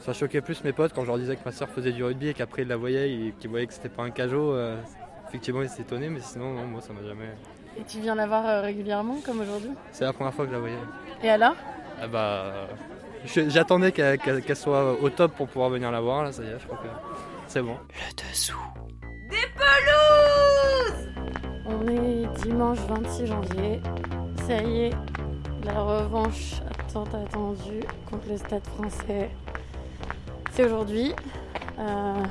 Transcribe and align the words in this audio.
Ça 0.00 0.12
choquait 0.12 0.40
plus 0.40 0.64
mes 0.64 0.72
potes 0.72 0.92
quand 0.94 1.02
je 1.02 1.06
leur 1.08 1.18
disais 1.18 1.36
que 1.36 1.42
ma 1.44 1.52
soeur 1.52 1.68
faisait 1.68 1.92
du 1.92 2.02
rugby 2.02 2.28
et 2.28 2.34
qu'après 2.34 2.62
ils 2.62 2.68
la 2.68 2.76
voyaient 2.76 3.10
et 3.12 3.34
qu'ils 3.38 3.50
voyaient 3.50 3.66
que 3.66 3.72
c'était 3.74 3.88
pas 3.90 4.02
un 4.02 4.10
cajot. 4.10 4.52
euh, 4.54 4.76
effectivement, 5.28 5.62
ils 5.62 5.68
s'étonnaient, 5.68 6.08
mais 6.08 6.20
sinon, 6.20 6.54
non, 6.54 6.64
moi 6.66 6.80
ça 6.80 6.92
m'a 6.92 7.06
jamais. 7.06 7.28
Et 7.78 7.84
tu 7.84 8.00
viens 8.00 8.14
la 8.14 8.26
voir 8.26 8.46
euh, 8.46 8.60
régulièrement 8.62 9.18
comme 9.24 9.40
aujourd'hui? 9.40 9.70
C'est 9.92 10.04
la 10.04 10.12
première 10.12 10.32
fois 10.34 10.44
que 10.46 10.50
je 10.50 10.54
la 10.56 10.60
voyais. 10.60 10.76
Et 11.22 11.28
alors 11.30 11.54
Ah 12.00 12.06
bah. 12.08 12.52
J'attendais 13.26 13.92
qu'elle 13.92 14.56
soit 14.56 14.94
au 15.02 15.10
top 15.10 15.32
pour 15.36 15.46
pouvoir 15.46 15.68
venir 15.68 15.90
la 15.90 16.00
voir, 16.00 16.24
là, 16.24 16.32
ça 16.32 16.42
y 16.42 16.46
est, 16.46 16.58
je 16.58 16.66
crois 16.66 16.78
que 16.78 16.88
c'est 17.46 17.60
bon. 17.62 17.76
Le 17.90 18.30
dessous. 18.30 18.56
On 21.66 21.86
est 21.88 22.26
dimanche 22.42 22.78
26 22.88 23.26
janvier. 23.26 23.80
Ça 24.46 24.62
y 24.62 24.84
est, 24.86 24.90
la 25.64 25.80
revanche 25.80 26.54
tant 26.92 27.04
attendue 27.04 27.84
contre 28.10 28.28
le 28.30 28.36
Stade 28.38 28.66
français. 28.66 29.30
Aujourd'hui. 30.64 31.14
Euh, 31.78 32.24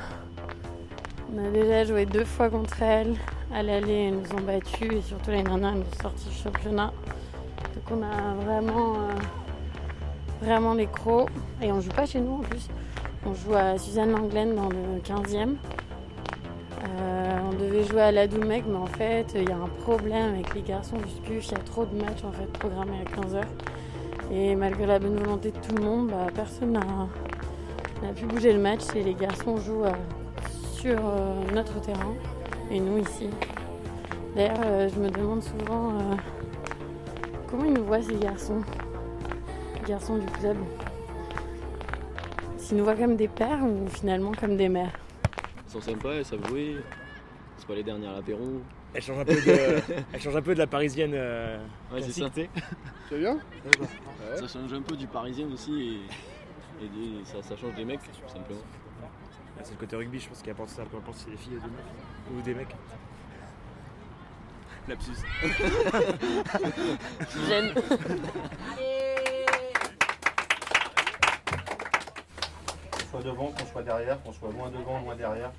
on 1.34 1.46
a 1.46 1.50
déjà 1.50 1.84
joué 1.84 2.06
deux 2.06 2.26
fois 2.26 2.50
contre 2.50 2.82
elle. 2.84 3.16
À 3.52 3.64
l'aller, 3.64 4.10
elles 4.10 4.16
nous 4.16 4.38
ont 4.38 4.42
battus 4.46 4.92
et 4.92 5.02
surtout 5.02 5.32
l'année 5.32 5.44
dernière, 5.44 5.70
elles 5.70 5.80
nous 5.80 5.86
ont 5.86 6.02
sorti 6.02 6.30
du 6.30 6.36
championnat. 6.36 6.94
Donc 7.74 8.00
on 8.00 8.04
a 8.04 8.36
vraiment, 8.44 8.96
euh, 8.96 10.44
vraiment 10.44 10.74
les 10.76 10.86
crocs. 10.86 11.30
Et 11.62 11.72
on 11.72 11.82
joue 11.82 11.90
pas 11.90 12.06
chez 12.06 12.20
nous 12.20 12.34
en 12.34 12.40
plus. 12.40 12.68
On 13.26 13.34
joue 13.34 13.56
à 13.56 13.80
Suzanne 13.80 14.12
Langlaine 14.12 14.54
dans 14.54 14.70
le 14.70 15.00
15e. 15.04 15.56
Euh, 16.84 17.40
on 17.50 17.54
devait 17.56 17.84
jouer 17.84 18.02
à 18.02 18.12
la 18.12 18.28
Doumec, 18.28 18.64
mais 18.68 18.78
en 18.78 18.86
fait, 18.86 19.34
il 19.34 19.50
y 19.50 19.52
a 19.52 19.58
un 19.58 19.70
problème 19.82 20.36
avec 20.36 20.54
les 20.54 20.62
garçons 20.62 20.98
du 20.98 21.10
SPUF. 21.10 21.48
Il 21.48 21.52
y 21.52 21.56
a 21.56 21.64
trop 21.64 21.86
de 21.86 21.96
matchs 21.96 22.24
en 22.24 22.32
fait 22.32 22.52
programmés 22.60 23.00
à 23.02 23.22
15h. 23.22 23.44
Et 24.32 24.56
malgré 24.56 24.86
la 24.86 25.00
bonne 25.00 25.16
volonté 25.16 25.52
de 25.52 25.58
tout 25.58 25.76
le 25.76 25.84
monde, 25.84 26.10
bah, 26.10 26.28
personne 26.36 26.74
n'a 26.74 26.82
n'a 28.02 28.14
pu 28.14 28.26
bouger 28.26 28.54
le 28.54 28.60
match 28.60 28.84
et 28.96 29.04
les 29.04 29.14
garçons 29.14 29.58
jouent 29.58 29.86
euh, 29.86 29.92
sur 30.74 30.98
euh, 30.98 31.34
notre 31.54 31.80
terrain 31.82 32.14
et 32.72 32.80
nous 32.80 33.00
ici. 33.00 33.30
D'ailleurs, 34.36 34.62
euh, 34.66 34.90
je 34.90 35.00
me 35.00 35.10
demande 35.10 35.44
souvent 35.44 35.92
euh, 35.92 36.16
comment 37.50 37.66
ils 37.66 37.74
nous 37.74 37.84
voient 37.84 38.02
ces 38.02 38.16
garçons, 38.16 38.62
les 39.82 39.88
garçons 39.90 40.18
du 40.18 40.26
club. 40.28 40.58
S'ils 42.58 42.78
nous 42.78 42.84
voient 42.84 42.96
comme 42.96 43.16
des 43.16 43.28
pères 43.28 43.64
ou 43.64 43.88
finalement 43.90 44.32
comme 44.40 44.56
des 44.56 44.70
mères? 44.70 44.94
Ils 45.68 45.72
sont 45.72 45.82
sympas, 45.82 46.14
elles 46.14 46.26
savent 46.26 46.48
jouer. 46.48 46.76
C'est 47.58 47.68
pas 47.68 47.76
les 47.76 47.84
dernières 47.84 48.12
à 48.12 48.16
l'apéro. 48.16 48.62
Elle 48.94 49.02
change 49.02 49.20
un 49.20 49.26
peu 49.26 49.34
de, 49.36 49.82
elle 50.14 50.22
change 50.22 50.36
un 50.36 50.42
peu 50.42 50.54
de 50.54 50.60
la 50.60 50.68
parisienne 50.68 51.12
euh, 51.14 51.58
Ouais, 51.94 52.02
c'est 52.02 52.12
ça. 52.12 52.30
tu 52.30 53.18
bien? 53.18 53.38
Ça 54.36 54.48
change 54.48 54.74
un 54.74 54.82
peu 54.82 54.96
du 54.96 55.06
parisien 55.08 55.48
aussi 55.54 55.82
et, 55.82 56.00
et 56.82 56.88
des- 56.88 57.26
ça, 57.26 57.42
ça 57.42 57.56
change 57.58 57.74
des 57.76 57.86
mecs, 57.86 58.02
tout 58.02 58.30
simplement. 58.34 58.60
Ah, 59.04 59.62
C'est 59.64 59.72
le 59.74 59.78
côté 59.78 59.96
rugby, 59.96 60.20
je 60.20 60.30
pense, 60.30 60.42
qui 60.42 60.50
apporte 60.50 60.70
ça, 60.70 60.84
peu 60.86 60.98
importe 60.98 61.18
si 61.18 61.26
c'est 61.26 61.32
des 61.32 61.38
filles 61.38 61.58
ou 61.58 61.62
des 61.62 61.68
mecs. 61.70 62.34
Ou 62.34 62.42
des 62.42 62.54
mecs. 62.56 62.76
Lapsus. 64.88 65.12
J'aime. 67.48 67.74
qu'on 72.92 73.00
soit 73.12 73.24
devant, 73.24 73.48
qu'on 73.52 73.66
soit 73.66 73.84
derrière, 73.84 74.22
qu'on 74.24 74.34
soit 74.34 74.52
loin 74.52 74.70
devant, 74.70 75.00
loin 75.00 75.16
derrière, 75.16 75.52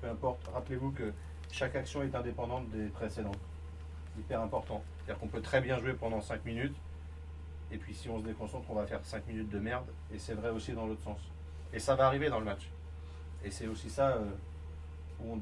peu 0.00 0.08
importe. 0.08 0.40
Rappelez-vous 0.52 0.90
que 0.92 1.12
chaque 1.50 1.74
action 1.76 2.02
est 2.02 2.14
indépendante 2.14 2.68
des 2.70 2.88
précédentes. 2.88 3.38
Hyper 4.18 4.40
important. 4.42 4.82
C'est-à-dire 4.98 5.20
qu'on 5.20 5.28
peut 5.28 5.40
très 5.40 5.60
bien 5.60 5.78
jouer 5.78 5.92
pendant 5.94 6.20
5 6.20 6.44
minutes, 6.44 6.74
et 7.72 7.78
puis 7.78 7.94
si 7.94 8.08
on 8.08 8.18
se 8.18 8.24
déconcentre, 8.24 8.70
on 8.70 8.74
va 8.74 8.86
faire 8.86 9.04
5 9.04 9.26
minutes 9.26 9.50
de 9.50 9.58
merde, 9.58 9.86
et 10.12 10.18
c'est 10.18 10.34
vrai 10.34 10.50
aussi 10.50 10.72
dans 10.72 10.86
l'autre 10.86 11.02
sens. 11.02 11.20
Et 11.72 11.78
ça 11.78 11.94
va 11.94 12.06
arriver 12.06 12.30
dans 12.30 12.38
le 12.38 12.44
match. 12.44 12.70
Et 13.44 13.50
c'est 13.50 13.66
aussi 13.66 13.90
ça 13.90 14.16
euh, 14.16 15.36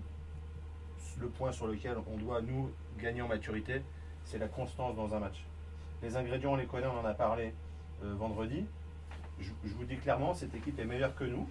le 1.21 1.29
point 1.29 1.53
sur 1.53 1.67
lequel 1.67 1.97
on 2.13 2.17
doit, 2.17 2.43
nous, 2.43 2.71
gagner 2.99 3.23
en 3.23 3.29
maturité, 3.29 3.83
c'est 4.25 4.39
la 4.39 4.49
constance 4.49 4.97
dans 4.97 5.15
un 5.15 5.21
match. 5.21 5.45
Les 6.03 6.17
ingrédients, 6.17 6.53
on 6.53 6.57
les 6.57 6.67
connaît, 6.67 6.87
on 6.87 6.99
en 6.99 7.05
a 7.05 7.15
parlé 7.15 7.55
euh, 8.05 8.15
vendredi 8.15 8.67
je 9.41 9.75
vous 9.75 9.85
dis 9.85 9.97
clairement, 9.97 10.35
cette 10.35 10.55
équipe 10.55 10.79
est 10.79 10.85
meilleure 10.85 11.15
que 11.15 11.25
nous, 11.25 11.49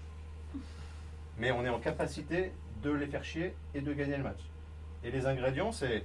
mais 1.38 1.52
on 1.52 1.64
est 1.66 1.70
en 1.70 1.80
capacité 1.80 2.52
de 2.82 2.92
les 2.92 3.08
faire 3.08 3.24
chier 3.24 3.56
et 3.74 3.82
de 3.82 3.94
gagner 3.94 4.18
le 4.18 4.24
match. 4.24 4.42
Et 5.04 5.12
les 5.12 5.26
ingrédients, 5.26 5.72
c'est 5.72 6.04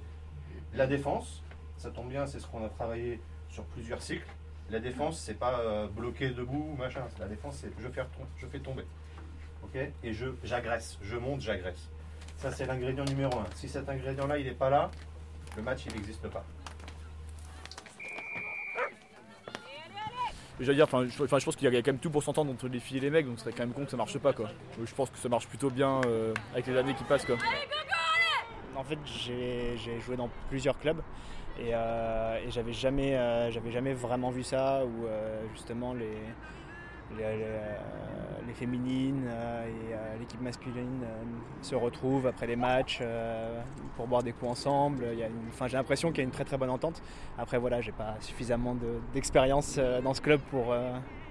la 0.73 0.87
défense, 0.87 1.43
ça 1.77 1.89
tombe 1.91 2.09
bien, 2.09 2.25
c'est 2.27 2.39
ce 2.39 2.47
qu'on 2.47 2.63
a 2.63 2.69
travaillé 2.69 3.19
sur 3.49 3.63
plusieurs 3.65 4.01
cycles. 4.01 4.27
La 4.71 4.79
défense, 4.79 5.19
c'est 5.19 5.37
pas 5.37 5.59
euh, 5.59 5.87
bloquer 5.87 6.29
debout, 6.29 6.75
machin. 6.79 7.01
La 7.19 7.27
défense, 7.27 7.57
c'est 7.57 7.71
je, 7.77 8.47
fais 8.47 8.59
tomber. 8.59 8.85
Ok? 9.63 9.77
Et 10.01 10.13
je 10.13 10.27
j'agresse, 10.45 10.97
je 11.01 11.17
monte, 11.17 11.41
j'agresse. 11.41 11.89
Ça, 12.37 12.51
c'est 12.51 12.65
l'ingrédient 12.65 13.03
numéro 13.03 13.37
un. 13.37 13.45
Si 13.55 13.67
cet 13.67 13.89
ingrédient-là, 13.89 14.37
il 14.37 14.45
n'est 14.45 14.53
pas 14.53 14.69
là, 14.69 14.89
le 15.57 15.61
match, 15.61 15.81
il 15.87 15.93
n'existe 15.93 16.25
pas. 16.29 16.45
Je 20.61 20.71
dire, 20.71 20.87
je, 20.87 21.25
pense 21.25 21.55
qu'il 21.55 21.73
y 21.73 21.75
a 21.75 21.81
quand 21.81 21.91
même 21.91 21.97
tout 21.97 22.11
pour 22.11 22.23
s'entendre 22.23 22.51
entre 22.51 22.67
les 22.67 22.79
filles 22.79 22.97
et 22.97 23.01
les 23.01 23.09
mecs, 23.09 23.25
donc 23.25 23.39
ce 23.39 23.45
serait 23.45 23.53
quand 23.53 23.63
même 23.63 23.73
con 23.73 23.83
que 23.83 23.91
ça 23.91 23.97
marche 23.97 24.17
pas 24.19 24.31
quoi. 24.31 24.47
Je 24.83 24.93
pense 24.93 25.09
que 25.09 25.17
ça 25.17 25.27
marche 25.27 25.47
plutôt 25.47 25.71
bien 25.71 26.01
euh, 26.05 26.33
avec 26.53 26.67
les 26.67 26.77
années 26.77 26.93
qui 26.93 27.03
passent 27.03 27.25
quoi. 27.25 27.37
En 28.81 28.83
fait, 28.83 28.97
j'ai 29.05 29.99
joué 29.99 30.15
dans 30.17 30.27
plusieurs 30.49 30.79
clubs 30.79 31.01
et, 31.59 31.69
euh, 31.71 32.39
et 32.43 32.49
j'avais 32.49 32.73
jamais, 32.73 33.15
euh, 33.15 33.51
j'avais 33.51 33.69
jamais 33.69 33.93
vraiment 33.93 34.31
vu 34.31 34.41
ça 34.41 34.81
où 34.83 35.05
euh, 35.05 35.43
justement 35.53 35.93
les, 35.93 36.17
euh, 37.21 37.75
féminines 38.55 39.29
et 39.67 40.19
l'équipe 40.19 40.41
masculine 40.41 41.05
se 41.61 41.73
retrouvent 41.75 42.25
après 42.27 42.47
les 42.47 42.55
matchs 42.57 43.01
pour 43.95 44.07
boire 44.07 44.23
des 44.23 44.33
coups 44.33 44.51
ensemble. 44.51 45.05
J'ai 45.67 45.77
l'impression 45.77 46.09
qu'il 46.09 46.17
y 46.17 46.21
a 46.21 46.23
une 46.25 46.31
très 46.31 46.43
très 46.43 46.57
bonne 46.57 46.69
entente. 46.69 47.01
Après 47.37 47.57
voilà, 47.57 47.79
j'ai 47.81 47.93
pas 47.93 48.15
suffisamment 48.19 48.75
de- 48.75 48.99
d'expérience 49.13 49.79
dans 50.03 50.13
ce 50.13 50.21
club 50.21 50.41
pour, 50.51 50.73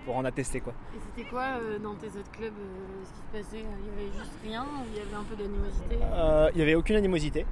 pour 0.04 0.16
en 0.16 0.24
attester 0.24 0.60
quoi. 0.60 0.72
Et 0.94 0.98
c'était 1.16 1.28
quoi 1.28 1.42
euh, 1.60 1.78
dans 1.78 1.94
tes 1.94 2.08
autres 2.08 2.30
clubs 2.32 2.52
euh, 2.58 3.04
ce 3.04 3.10
qui 3.10 3.18
se 3.18 3.44
passait? 3.50 3.64
Il 3.80 3.86
y 3.86 3.90
avait 4.06 4.12
juste 4.18 4.32
rien 4.44 4.62
ou 4.64 4.84
il 4.92 4.98
y 4.98 5.00
avait 5.00 5.14
un 5.14 5.24
peu 5.24 5.36
d'animosité? 5.36 5.98
Euh, 6.02 6.50
Il 6.52 6.56
n'y 6.56 6.62
avait 6.62 6.74
aucune 6.74 6.96
animosité, 6.96 7.46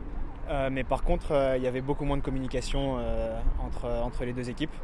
euh, 0.48 0.69
mais 0.72 0.84
par 0.84 1.03
contre, 1.03 1.32
euh, 1.32 1.56
il 1.56 1.62
y 1.62 1.66
avait 1.66 1.81
beaucoup 1.82 2.04
moins 2.04 2.16
de 2.16 2.22
communication 2.22 2.97
euh, 2.98 3.38
entre, 3.60 3.87
entre 3.88 4.25
les 4.25 4.32
deux 4.32 4.48
équipes. 4.50 4.75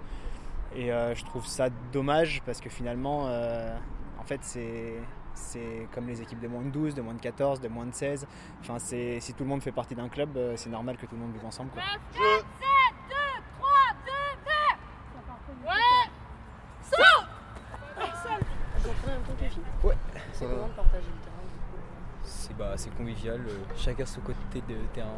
Et 0.76 0.92
euh, 0.92 1.14
je 1.14 1.24
trouve 1.24 1.46
ça 1.46 1.68
dommage 1.92 2.42
parce 2.44 2.60
que 2.60 2.68
finalement, 2.68 3.26
euh, 3.28 3.76
en 4.18 4.24
fait, 4.24 4.40
c'est. 4.42 4.94
C'est 5.36 5.88
comme 5.92 6.06
les 6.06 6.22
équipes 6.22 6.38
de 6.38 6.46
moins 6.46 6.62
de 6.62 6.68
12, 6.70 6.94
de 6.94 7.02
moins 7.02 7.12
de 7.14 7.20
14, 7.20 7.60
de 7.60 7.66
moins 7.66 7.86
de 7.86 7.92
16. 7.92 8.24
Enfin, 8.60 8.78
c'est- 8.78 9.18
si 9.18 9.34
tout 9.34 9.42
le 9.42 9.48
monde 9.48 9.62
fait 9.64 9.72
partie 9.72 9.96
d'un 9.96 10.08
club, 10.08 10.38
c'est 10.54 10.70
normal 10.70 10.96
que 10.96 11.06
tout 11.06 11.16
le 11.16 11.22
monde 11.22 11.32
vive 11.32 11.44
ensemble. 11.44 11.70
quoi. 11.70 11.82
Vous 17.64 18.90
entraînez 18.90 19.12
en 19.12 19.18
même 19.18 19.22
temps 19.22 19.34
que 19.38 19.44
les 19.44 19.50
filles 19.50 19.62
Ouais. 19.82 19.94
C'est 20.32 20.44
Euh, 20.44 20.48
comment 20.48 20.68
de 20.68 20.72
partager 20.72 21.06
le 21.06 21.24
terrain 21.24 21.42
du 21.42 21.58
coup 21.58 21.82
C'est 22.24 22.56
euh, 23.32 23.58
chacun 23.76 24.04
son 24.06 24.20
côté 24.20 24.60
de 24.68 24.74
terrain. 24.92 25.08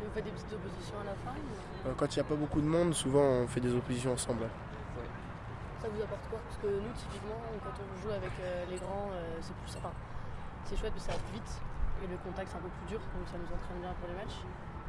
Et 0.00 0.04
Vous 0.04 0.10
faites 0.14 0.24
des 0.24 0.30
petites 0.30 0.52
oppositions 0.52 0.94
à 1.00 1.04
la 1.04 1.14
fin 1.24 1.36
ou- 1.36 1.88
Euh, 1.88 1.92
Quand 1.96 2.06
il 2.14 2.18
n'y 2.18 2.20
a 2.20 2.24
pas 2.28 2.34
beaucoup 2.36 2.60
de 2.60 2.66
monde, 2.66 2.94
souvent 2.94 3.22
on 3.22 3.46
fait 3.48 3.60
des 3.60 3.74
oppositions 3.74 4.12
ensemble. 4.12 4.44
Ça 5.80 5.86
vous 5.88 6.02
apporte 6.02 6.26
quoi? 6.28 6.40
Parce 6.42 6.58
que 6.60 6.66
nous, 6.66 6.92
typiquement, 6.96 7.38
quand 7.62 7.70
on 7.78 8.02
joue 8.02 8.10
avec 8.10 8.32
euh, 8.42 8.64
les 8.68 8.76
grands, 8.78 9.10
euh, 9.12 9.38
c'est 9.40 9.54
plus 9.54 9.76
enfin, 9.78 9.92
c'est 10.64 10.76
chouette, 10.76 10.92
mais 10.94 11.00
ça 11.00 11.12
va 11.12 11.18
plus 11.18 11.34
vite. 11.34 11.52
Et 12.02 12.06
le 12.10 12.16
contact, 12.18 12.48
c'est 12.50 12.56
un 12.58 12.60
peu 12.60 12.68
plus 12.68 12.88
dur, 12.88 12.98
donc 12.98 13.26
ça 13.30 13.38
nous 13.38 13.46
entraîne 13.46 13.78
bien 13.80 13.94
pour 14.00 14.08
les 14.08 14.14
matchs. 14.14 14.42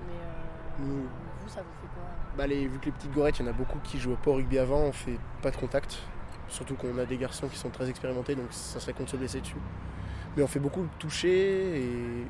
Mais 0.07 0.17
euh, 0.17 0.79
Nous- 0.79 1.07
vous, 1.43 1.47
ça 1.49 1.61
vous 1.61 1.73
fait 1.81 1.93
quoi? 1.93 2.03
Bah, 2.37 2.47
les, 2.47 2.67
vu 2.67 2.79
que 2.79 2.85
les 2.85 2.91
petites 2.91 3.13
gorettes, 3.13 3.37
il 3.39 3.45
y 3.45 3.47
en 3.47 3.51
a 3.51 3.55
beaucoup 3.55 3.77
qui 3.83 3.99
jouent 3.99 4.15
pas 4.15 4.31
au 4.31 4.35
rugby 4.35 4.57
avant, 4.57 4.79
on 4.79 4.91
fait 4.91 5.19
pas 5.43 5.51
de 5.51 5.57
contact. 5.57 5.99
Surtout 6.47 6.73
qu'on 6.73 6.97
a 6.97 7.05
des 7.05 7.17
garçons 7.17 7.47
qui 7.47 7.57
sont 7.57 7.69
très 7.69 7.87
expérimentés, 7.87 8.33
donc 8.33 8.47
ça 8.49 8.79
serait 8.79 8.93
con 8.93 9.03
de 9.03 9.09
se 9.09 9.17
blesser 9.17 9.41
dessus. 9.41 9.57
Mais 10.35 10.41
on 10.41 10.47
fait 10.47 10.59
beaucoup 10.59 10.81
de 10.81 10.89
toucher 10.97 11.81
et 11.83 12.25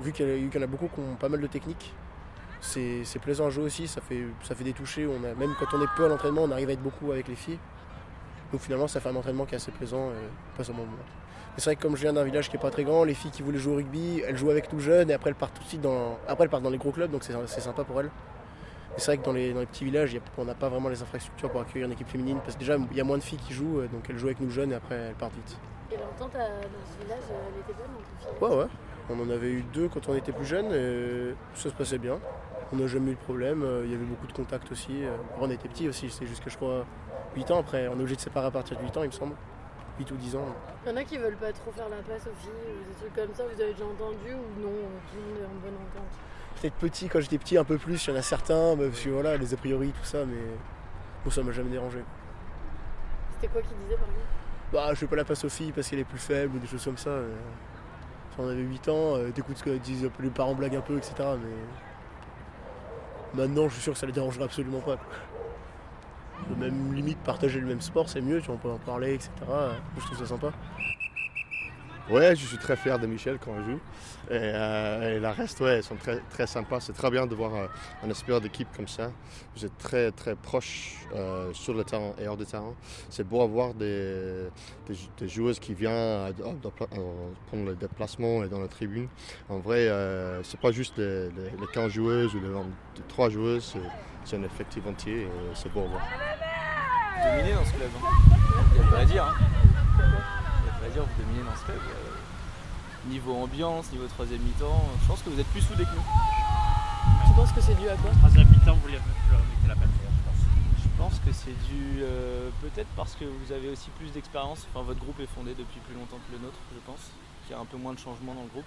vu 0.00 0.12
qu'il 0.12 0.26
y, 0.54 0.58
en 0.58 0.62
a 0.62 0.66
beaucoup 0.66 0.88
qui 0.88 1.00
ont 1.00 1.14
pas 1.18 1.28
mal 1.28 1.40
de 1.40 1.46
techniques, 1.46 1.92
c'est 2.60 3.04
c'est 3.04 3.18
plaisant 3.18 3.46
à 3.46 3.50
jouer 3.50 3.64
aussi. 3.64 3.86
Ça 3.88 4.00
fait, 4.00 4.22
ça 4.42 4.54
fait 4.54 4.64
des 4.64 4.72
touchés. 4.72 5.06
On 5.06 5.24
a, 5.24 5.34
même 5.34 5.54
quand 5.58 5.66
on 5.76 5.82
est 5.82 5.88
peu 5.96 6.04
à 6.04 6.08
l'entraînement, 6.08 6.42
on 6.44 6.50
arrive 6.50 6.68
à 6.70 6.72
être 6.72 6.82
beaucoup 6.82 7.12
avec 7.12 7.28
les 7.28 7.34
filles. 7.36 7.58
Donc 8.52 8.60
finalement, 8.62 8.88
ça 8.88 9.00
fait 9.00 9.08
un 9.10 9.16
entraînement 9.16 9.44
qui 9.44 9.54
est 9.54 9.56
assez 9.56 9.70
plaisant, 9.72 10.10
et 10.10 10.56
pas 10.56 10.64
seulement 10.64 10.84
moi. 10.84 10.94
Mais 11.54 11.60
c'est 11.62 11.64
vrai 11.70 11.76
que 11.76 11.82
comme 11.82 11.96
je 11.96 12.02
viens 12.02 12.12
d'un 12.12 12.24
village 12.24 12.48
qui 12.48 12.56
est 12.56 12.60
pas 12.60 12.70
très 12.70 12.84
grand, 12.84 13.04
les 13.04 13.14
filles 13.14 13.30
qui 13.30 13.42
voulaient 13.42 13.58
jouer 13.58 13.72
au 13.74 13.76
rugby, 13.76 14.22
elles 14.26 14.36
jouent 14.36 14.50
avec 14.50 14.68
tout 14.68 14.80
jeunes 14.80 15.10
et 15.10 15.12
après 15.12 15.30
elles 15.30 15.36
partent 15.36 15.54
tout 15.54 15.62
de 15.64 15.68
suite 15.68 15.80
dans, 15.80 16.18
après 16.28 16.44
elles 16.44 16.50
partent 16.50 16.62
dans 16.62 16.70
les 16.70 16.78
gros 16.78 16.92
clubs, 16.92 17.10
donc 17.10 17.24
c'est 17.24 17.34
c'est 17.46 17.60
sympa 17.60 17.84
pour 17.84 18.00
elles. 18.00 18.10
C'est 18.96 19.06
vrai 19.12 19.18
que 19.18 19.24
dans 19.24 19.32
les, 19.32 19.52
dans 19.52 19.60
les 19.60 19.66
petits 19.66 19.84
villages, 19.84 20.12
il 20.12 20.16
y 20.16 20.18
a- 20.18 20.22
on 20.38 20.44
n'a 20.44 20.54
pas 20.54 20.68
vraiment 20.68 20.88
les 20.88 21.02
infrastructures 21.02 21.50
pour 21.50 21.60
accueillir 21.60 21.86
une 21.86 21.92
équipe 21.92 22.08
féminine 22.08 22.38
parce 22.42 22.54
que 22.54 22.60
déjà 22.60 22.76
il 22.90 22.96
y 22.96 23.00
a 23.00 23.04
moins 23.04 23.18
de 23.18 23.22
filles 23.22 23.38
qui 23.38 23.52
jouent, 23.52 23.80
euh, 23.80 23.88
donc 23.88 24.04
elles 24.08 24.18
jouent 24.18 24.26
avec 24.26 24.40
nous 24.40 24.50
jeunes 24.50 24.72
et 24.72 24.74
après 24.74 24.94
elles 24.94 25.14
partent 25.14 25.34
vite. 25.34 25.56
Et 25.92 25.96
l'entente 25.96 26.34
à- 26.34 26.38
dans 26.38 26.84
ce 26.98 27.04
village, 27.04 27.22
euh, 27.30 27.48
elle 27.54 27.60
était 27.60 27.80
bonne 27.80 28.50
Ouais, 28.50 28.56
ouais. 28.64 28.68
On 29.10 29.18
en 29.20 29.30
avait 29.30 29.50
eu 29.50 29.62
deux 29.72 29.88
quand 29.88 30.08
on 30.08 30.14
était 30.14 30.32
plus 30.32 30.44
jeunes 30.44 30.72
et 30.72 31.34
ça 31.54 31.70
se 31.70 31.74
passait 31.74 31.98
bien. 31.98 32.18
On 32.72 32.76
n'a 32.76 32.86
jamais 32.86 33.12
eu 33.12 33.14
de 33.14 33.20
problème. 33.20 33.62
euh, 33.62 33.82
Il 33.84 33.90
y 33.90 33.94
avait 33.94 34.04
beaucoup 34.04 34.26
de 34.26 34.32
contacts 34.32 34.70
aussi. 34.70 35.04
euh, 35.04 35.16
On 35.40 35.50
était 35.50 35.68
petits 35.68 35.88
aussi, 35.88 36.10
c'est 36.10 36.26
juste 36.26 36.44
que 36.44 36.50
je 36.50 36.56
crois 36.56 36.84
8 37.34 37.50
ans 37.50 37.60
après. 37.60 37.88
On 37.88 37.92
est 37.92 38.00
obligé 38.00 38.16
de 38.16 38.20
séparer 38.20 38.46
à 38.46 38.50
partir 38.50 38.76
de 38.76 38.82
8 38.82 38.96
ans, 38.96 39.02
il 39.02 39.06
me 39.06 39.12
semble. 39.12 39.34
8 39.98 40.10
ou 40.12 40.16
10 40.16 40.36
ans. 40.36 40.44
Il 40.84 40.90
y 40.90 40.92
en 40.92 40.96
a 40.96 41.04
qui 41.04 41.16
veulent 41.16 41.36
pas 41.36 41.52
trop 41.52 41.72
faire 41.72 41.88
la 41.88 41.96
passe 41.96 42.26
aux 42.26 42.36
filles 42.40 42.50
ou 42.50 42.88
des 42.88 42.94
trucs 43.00 43.14
comme 43.14 43.34
ça, 43.34 43.42
vous 43.44 43.60
avez 43.60 43.72
déjà 43.72 43.84
entendu 43.84 44.32
ou 44.32 44.60
non 44.60 44.70
Tout 45.10 45.16
le 45.16 45.22
monde 45.22 45.38
est 45.42 45.46
en 45.46 45.60
bonne 45.60 45.74
entente? 45.74 46.12
Peut-être 46.60 46.74
petit, 46.74 47.08
quand 47.08 47.20
j'étais 47.20 47.38
petit, 47.38 47.56
un 47.56 47.64
peu 47.64 47.78
plus, 47.78 48.06
il 48.06 48.10
y 48.10 48.12
en 48.12 48.18
a 48.18 48.22
certains, 48.22 48.76
parce 48.76 49.00
que 49.00 49.08
voilà, 49.10 49.36
les 49.36 49.54
a 49.54 49.56
priori, 49.56 49.88
tout 49.90 50.04
ça, 50.04 50.24
mais 50.26 50.36
bon, 51.24 51.30
ça 51.30 51.42
m'a 51.42 51.52
jamais 51.52 51.70
dérangé. 51.70 51.98
C'était 53.34 53.48
quoi 53.52 53.62
qui 53.62 53.68
disait 53.84 53.96
par 53.96 54.06
exemple 54.08 54.26
Bah, 54.72 54.88
je 54.90 54.94
fais 54.96 55.06
pas 55.06 55.16
la 55.16 55.24
passe 55.24 55.44
aux 55.44 55.48
filles 55.48 55.72
parce 55.72 55.88
qu'elle 55.88 56.00
est 56.00 56.04
plus 56.04 56.18
faible 56.18 56.56
ou 56.56 56.58
des 56.58 56.66
choses 56.66 56.84
comme 56.84 56.96
ça. 56.98 57.10
euh. 57.10 57.34
On 58.38 58.48
avait 58.48 58.62
8 58.62 58.88
ans, 58.88 59.16
euh, 59.16 59.30
t'écoutes 59.30 59.58
ce 59.58 59.64
que 59.64 59.70
disent 59.70 60.08
les 60.20 60.30
parents 60.30 60.54
blaguent 60.54 60.76
un 60.76 60.80
peu, 60.80 60.96
etc. 60.96 61.14
Mais 63.34 63.42
maintenant, 63.42 63.68
je 63.68 63.74
suis 63.74 63.82
sûr 63.82 63.92
que 63.94 63.98
ça 63.98 64.06
les 64.06 64.12
dérangerait 64.12 64.44
absolument 64.44 64.80
pas. 64.80 64.96
Même 66.56 66.94
limite, 66.94 67.18
partager 67.18 67.60
le 67.60 67.66
même 67.66 67.80
sport, 67.80 68.08
c'est 68.08 68.20
mieux, 68.20 68.40
tu 68.40 68.46
vois, 68.46 68.54
on 68.54 68.58
peut 68.58 68.70
en 68.70 68.78
parler, 68.78 69.14
etc. 69.14 69.30
Je 69.96 70.04
trouve 70.04 70.18
ça 70.18 70.26
sympa. 70.26 70.52
Ouais, 72.10 72.34
je 72.34 72.46
suis 72.46 72.56
très 72.56 72.74
fier 72.76 72.98
de 72.98 73.06
Michel 73.06 73.38
quand 73.38 73.50
on 73.50 73.62
joue. 73.64 73.80
Et, 74.30 74.32
euh, 74.32 75.16
et 75.16 75.20
la 75.20 75.32
reste, 75.32 75.60
ouais, 75.60 75.78
ils 75.80 75.82
sont 75.82 75.96
très, 75.96 76.18
très 76.30 76.46
sympas. 76.46 76.80
C'est 76.80 76.94
très 76.94 77.10
bien 77.10 77.26
de 77.26 77.34
voir 77.34 77.54
euh, 77.54 77.66
un 78.02 78.08
esprit 78.08 78.38
d'équipe 78.40 78.68
comme 78.74 78.88
ça. 78.88 79.10
Vous 79.54 79.66
êtes 79.66 79.76
très, 79.76 80.10
très 80.12 80.34
proches 80.34 80.94
euh, 81.14 81.52
sur 81.52 81.74
le 81.74 81.84
terrain 81.84 82.12
et 82.18 82.26
hors 82.26 82.36
du 82.38 82.46
terrain. 82.46 82.74
C'est 83.10 83.24
beau 83.24 83.42
avoir 83.42 83.74
des, 83.74 84.48
des, 85.18 85.28
joueuses 85.28 85.58
qui 85.58 85.74
viennent 85.74 86.32
prendre 87.46 87.66
le 87.66 87.74
déplacement 87.74 88.42
et 88.42 88.48
dans 88.48 88.60
la 88.60 88.68
tribune. 88.68 89.08
En 89.50 89.58
vrai, 89.58 89.90
c'est 90.44 90.60
pas 90.60 90.72
juste 90.72 90.96
les, 90.96 91.28
les, 91.30 91.50
les 91.60 91.66
15 91.72 91.92
joueuses 91.92 92.34
ou 92.34 92.40
les 92.40 92.48
23 92.48 93.28
joueuses, 93.30 93.74
c'est- 93.74 94.36
un 94.36 94.42
effectif 94.42 94.86
entier 94.86 95.22
et 95.22 95.28
c'est 95.54 95.72
beau 95.72 95.80
à 95.80 95.86
voir. 95.86 96.02
dominez 97.24 97.54
dans 97.54 97.64
ce 97.64 97.72
club. 97.72 97.88
Il 98.74 98.80
n'y 98.82 98.86
a 98.86 98.90
pas 98.90 98.98
à 98.98 99.04
dire. 99.06 99.24
hein. 99.24 99.34
Il 99.38 100.04
n'y 100.04 100.68
a 100.68 100.72
pas 100.72 100.84
à 100.84 100.86
dire, 100.98 101.06
vous 101.06 101.22
dominez 101.22 101.44
dans 101.44 101.56
ce 101.56 101.64
club. 101.64 101.78
Euh, 101.78 102.16
Niveau 103.06 103.36
ambiance, 103.36 103.90
niveau 103.92 104.06
troisième 104.08 104.42
mi-temps, 104.42 104.84
je 105.00 105.06
pense 105.06 105.22
que 105.22 105.30
vous 105.30 105.38
êtes 105.38 105.46
plus 105.46 105.62
soudés 105.62 105.84
que 105.84 105.94
nous. 105.94 106.02
Tu 107.26 107.32
penses 107.34 107.52
que 107.52 107.60
c'est 107.60 107.76
dû 107.76 107.88
à 107.88 107.96
quoi? 107.96 108.10
Troisième 108.10 108.48
mi-temps, 108.48 108.74
vous 108.74 108.88
mettez 108.88 109.68
la 109.68 109.76
peine, 109.76 109.88
je 109.96 110.28
pense. 110.28 110.82
Je 110.82 110.88
pense 110.98 111.18
que 111.20 111.32
c'est 111.32 111.56
dû 111.70 112.02
euh, 112.02 112.50
peut-être 112.60 112.88
parce 112.96 113.14
que 113.14 113.24
vous 113.24 113.52
avez 113.52 113.70
aussi 113.70 113.88
plus 113.90 114.10
d'expérience. 114.10 114.66
Enfin, 114.68 114.84
votre 114.84 114.98
groupe 114.98 115.18
est 115.20 115.28
fondé 115.28 115.54
depuis 115.54 115.78
plus 115.86 115.94
longtemps 115.94 116.18
que 116.26 116.32
le 116.36 116.42
nôtre, 116.42 116.58
je 116.74 116.80
pense. 116.84 117.12
Qu'il 117.46 117.54
y 117.54 117.58
a 117.58 117.62
un 117.62 117.64
peu 117.64 117.78
moins 117.78 117.94
de 117.94 118.00
changements 118.00 118.34
dans 118.34 118.42
le 118.42 118.48
groupe. 118.48 118.66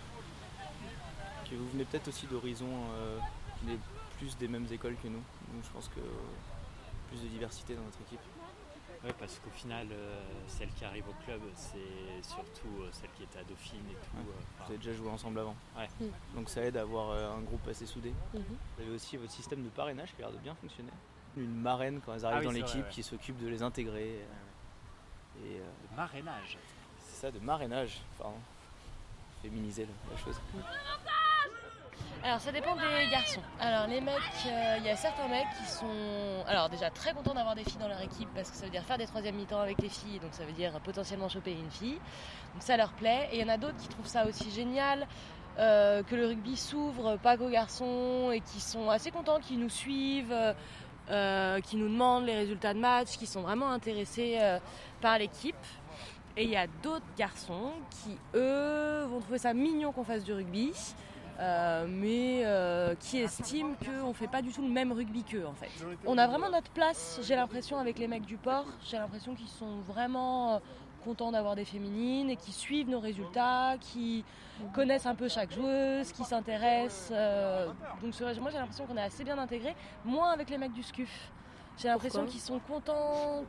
Que 1.49 1.55
vous 1.55 1.67
venez 1.73 1.83
peut-être 1.83 2.07
aussi 2.07 2.25
d'horizons 2.25 2.87
euh, 2.95 3.19
qui 3.59 3.77
plus 4.17 4.37
des 4.37 4.47
mêmes 4.47 4.67
écoles 4.71 4.95
que 5.03 5.09
nous. 5.09 5.21
Donc 5.53 5.61
je 5.65 5.69
pense 5.69 5.89
que 5.89 6.01
plus 7.09 7.21
de 7.21 7.27
diversité 7.27 7.75
dans 7.75 7.83
notre 7.83 7.99
équipe. 8.07 8.23
Ouais, 9.03 9.13
parce 9.17 9.39
qu'au 9.39 9.49
final, 9.49 9.87
euh, 9.91 10.21
celle 10.47 10.69
qui 10.69 10.85
arrive 10.85 11.07
au 11.09 11.13
club, 11.25 11.41
c'est 11.55 12.21
surtout 12.21 12.81
euh, 12.83 12.89
celle 12.91 13.09
qui 13.17 13.23
était 13.23 13.39
à 13.39 13.43
Dauphine 13.43 13.79
et 13.89 13.93
tout. 13.95 14.17
Ouais. 14.17 14.23
euh, 14.29 14.41
Vous 14.59 14.69
avez 14.73 14.77
déjà 14.77 14.93
joué 14.93 15.09
ensemble 15.09 15.39
avant. 15.39 15.55
Ouais. 15.75 15.89
Mm. 15.99 16.35
Donc 16.35 16.49
ça 16.49 16.61
aide 16.61 16.77
à 16.77 16.81
avoir 16.81 17.09
euh, 17.09 17.33
un 17.35 17.41
groupe 17.41 17.67
assez 17.67 17.87
soudé. 17.87 18.13
Mhm. 18.33 18.43
Vous 18.77 18.83
avez 18.83 18.91
aussi 18.91 19.17
votre 19.17 19.31
système 19.31 19.63
de 19.63 19.69
parrainage 19.69 20.09
qui 20.15 20.21
a 20.21 20.27
l'air 20.27 20.31
de 20.31 20.37
bien 20.43 20.53
fonctionner. 20.53 20.91
Une 21.35 21.61
marraine 21.61 21.99
quand 22.05 22.13
elles 22.13 22.25
Ah 22.25 22.29
arrivent 22.29 22.49
oui, 22.49 22.59
dans 22.59 22.65
l'équipe 22.65 22.83
ouais. 22.85 22.91
qui 22.91 23.01
s'occupe 23.01 23.39
de 23.39 23.47
les 23.47 23.63
intégrer. 23.63 24.19
euh, 24.19 25.45
Et, 25.47 25.59
euh, 25.59 25.63
le 25.89 25.95
marrainage. 25.95 26.57
c'est 26.99 27.21
ça, 27.21 27.31
de 27.31 27.39
marrainage. 27.39 28.01
Pardon. 28.19 28.37
Féminiser 29.41 29.87
la- 29.87 30.13
la 30.13 30.17
chose. 30.21 30.39
Alors 32.23 32.39
ça 32.39 32.51
dépend 32.51 32.75
des 32.75 33.09
garçons. 33.11 33.41
Alors 33.59 33.87
les 33.87 33.99
mecs, 33.99 34.13
euh, 34.45 34.75
il 34.77 34.85
y 34.85 34.89
a 34.89 34.95
certains 34.95 35.27
mecs 35.27 35.47
qui 35.57 35.71
sont 35.71 36.43
alors 36.47 36.69
déjà 36.69 36.91
très 36.91 37.13
contents 37.13 37.33
d'avoir 37.33 37.55
des 37.55 37.63
filles 37.63 37.79
dans 37.79 37.87
leur 37.87 38.01
équipe 38.01 38.29
parce 38.35 38.51
que 38.51 38.57
ça 38.57 38.65
veut 38.65 38.71
dire 38.71 38.83
faire 38.83 38.99
des 38.99 39.07
troisième 39.07 39.35
mi-temps 39.35 39.59
avec 39.59 39.81
les 39.81 39.89
filles, 39.89 40.19
donc 40.19 40.29
ça 40.33 40.43
veut 40.45 40.51
dire 40.51 40.71
potentiellement 40.83 41.29
choper 41.29 41.53
une 41.53 41.71
fille. 41.71 41.99
Donc 42.53 42.61
ça 42.61 42.77
leur 42.77 42.91
plaît. 42.93 43.27
Et 43.31 43.39
il 43.39 43.41
y 43.41 43.43
en 43.43 43.51
a 43.51 43.57
d'autres 43.57 43.77
qui 43.77 43.87
trouvent 43.87 44.07
ça 44.07 44.27
aussi 44.27 44.51
génial. 44.51 45.07
euh, 45.59 46.01
que 46.03 46.15
le 46.15 46.27
rugby 46.27 46.55
s'ouvre 46.55 47.17
pas 47.17 47.37
qu'aux 47.37 47.49
garçons 47.49 48.31
et 48.31 48.39
qui 48.39 48.61
sont 48.61 48.89
assez 48.89 49.11
contents, 49.11 49.39
qui 49.39 49.57
nous 49.57 49.69
suivent, 49.69 50.33
euh, 51.09 51.59
qui 51.59 51.75
nous 51.75 51.89
demandent 51.89 52.25
les 52.25 52.35
résultats 52.35 52.73
de 52.73 52.79
match, 52.79 53.17
qui 53.17 53.25
sont 53.25 53.41
vraiment 53.41 53.69
intéressés 53.71 54.39
par 55.01 55.17
l'équipe. 55.17 55.55
Et 56.37 56.45
il 56.45 56.49
y 56.49 56.55
a 56.55 56.67
d'autres 56.81 57.05
garçons 57.17 57.73
qui, 57.89 58.17
eux, 58.35 59.03
vont 59.09 59.19
trouver 59.19 59.39
ça 59.39 59.53
mignon 59.53 59.91
qu'on 59.91 60.05
fasse 60.05 60.23
du 60.23 60.31
rugby, 60.31 60.71
euh, 61.41 61.87
mais 61.89 62.43
euh, 62.45 62.93
qui 62.99 63.19
estiment 63.19 63.73
qu'on 63.83 64.09
ne 64.09 64.13
fait 64.13 64.27
pas 64.27 64.41
du 64.41 64.51
tout 64.51 64.61
le 64.61 64.69
même 64.69 64.91
rugby 64.91 65.23
qu'eux, 65.23 65.45
en 65.45 65.53
fait. 65.53 65.69
On 66.05 66.17
a 66.17 66.27
vraiment 66.27 66.49
notre 66.49 66.71
place, 66.71 67.19
j'ai 67.23 67.35
l'impression, 67.35 67.77
avec 67.77 67.97
les 67.97 68.07
mecs 68.07 68.25
du 68.25 68.37
port. 68.37 68.65
J'ai 68.83 68.97
l'impression 68.97 69.33
qu'ils 69.33 69.47
sont 69.47 69.79
vraiment 69.79 70.53
euh, 70.53 70.59
contents 71.03 71.31
d'avoir 71.31 71.55
des 71.55 71.65
féminines 71.65 72.29
et 72.29 72.35
qui 72.35 72.51
suivent 72.51 72.89
nos 72.89 72.99
résultats, 72.99 73.75
qui 73.79 74.23
connaissent 74.73 75.07
un 75.07 75.15
peu 75.15 75.27
chaque 75.27 75.51
joueuse, 75.51 76.11
qui 76.11 76.23
s'intéressent. 76.23 77.11
euh, 77.11 77.67
donc 78.01 78.19
moi, 78.39 78.51
j'ai 78.51 78.57
l'impression 78.59 78.85
qu'on 78.85 78.97
est 78.97 79.01
assez 79.01 79.23
bien 79.23 79.39
intégrés, 79.39 79.75
moins 80.05 80.29
avec 80.29 80.49
les 80.51 80.59
mecs 80.59 80.73
du 80.73 80.83
SCUF. 80.83 81.31
J'ai 81.77 81.87
l'impression 81.87 82.25
qu'ils 82.25 82.41
sont 82.41 82.59
contents 82.59 83.43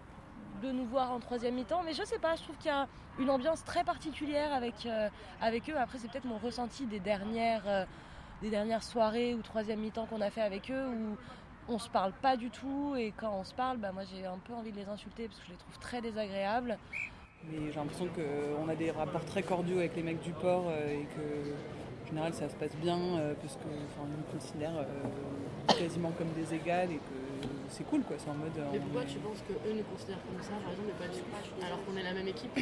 de 0.63 0.71
nous 0.71 0.85
voir 0.87 1.13
en 1.13 1.21
troisième 1.21 1.55
mi-temps, 1.55 1.83
mais 1.85 1.95
je 1.95 2.05
sais 2.05 2.19
pas, 2.19 2.37
je 2.37 2.43
trouve 2.43 2.57
qu'il 2.57 2.71
y 2.71 2.75
a 2.75 2.87
une 3.19 3.31
ambiance 3.31 3.65
très 3.65 3.85
particulière 3.85 4.53
avec, 4.53 4.87
euh, 4.87 5.09
avec 5.41 5.69
eux. 5.71 5.77
Après, 5.77 5.99
c'est 5.99 6.11
peut-être 6.11 6.25
mon 6.25 6.39
ressenti 6.39 6.87
des 6.87 7.01
dernières, 7.01 7.67
euh, 7.67 7.85
des 8.43 8.51
dernières 8.51 8.83
soirées 8.83 9.35
ou 9.35 9.43
troisième 9.43 9.81
mi-temps 9.81 10.07
qu'on 10.07 10.21
a 10.21 10.31
fait 10.31 10.43
avec 10.43 10.71
eux 10.71 10.87
où 10.89 11.17
on 11.69 11.79
se 11.79 11.89
parle 11.89 12.13
pas 12.13 12.37
du 12.37 12.51
tout 12.51 12.95
et 12.97 13.13
quand 13.17 13.33
on 13.39 13.45
se 13.45 13.55
parle, 13.55 13.79
bah, 13.79 13.93
moi 13.93 14.03
j'ai 14.05 14.27
un 14.27 14.39
peu 14.39 14.53
envie 14.53 14.73
de 14.73 14.77
les 14.77 14.89
insulter 14.89 15.29
parce 15.29 15.39
que 15.41 15.47
je 15.47 15.53
les 15.53 15.59
trouve 15.59 15.79
très 15.79 16.01
désagréables. 16.01 16.79
Mais 17.51 17.71
j'ai 17.71 17.79
l'impression 17.79 18.09
qu'on 18.09 18.69
a 18.69 18.75
des 18.75 18.91
rapports 18.91 19.25
très 19.25 19.43
cordiaux 19.43 19.79
avec 19.79 19.97
les 19.97 20.03
mecs 20.03 20.23
du 20.23 20.33
port 20.33 20.67
euh, 20.69 20.89
et 20.89 21.07
que 21.17 21.53
en 22.03 22.07
général 22.07 22.35
ça 22.35 22.49
se 22.49 22.55
passe 22.55 22.77
bien 22.77 22.99
euh, 22.99 23.35
parce 23.41 23.57
que 23.57 23.67
enfin, 23.67 24.09
ils 24.09 24.17
nous 24.17 24.39
considèrent 24.39 24.79
euh, 24.79 25.73
quasiment 25.79 26.11
comme 26.13 26.33
des 26.33 26.55
égales 26.55 26.93
et 26.93 26.99
que 26.99 27.32
c'est 27.73 27.85
cool 27.85 28.03
quoi. 28.03 28.17
C'est 28.19 28.31
en 28.31 28.35
mode. 28.35 28.57
euh, 28.59 28.65
Mais 28.73 28.79
pourquoi 28.79 29.05
tu 29.05 29.19
penses 29.19 29.39
qu'eux 29.49 29.73
nous 29.75 29.83
considèrent 29.85 30.23
comme 30.31 30.43
ça, 30.43 30.53
par 30.63 30.71
exemple, 30.71 30.91
et 30.91 30.99
pas 31.03 31.13
du 31.13 31.67
alors 31.67 31.85
qu'on 31.85 31.97
est 31.97 32.03
la 32.05 32.13
même 32.13 32.29
équipe 32.29 32.59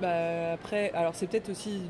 Bah, 0.00 0.52
après, 0.54 0.90
alors 0.92 1.14
c'est 1.14 1.26
peut-être 1.28 1.50
aussi 1.50 1.82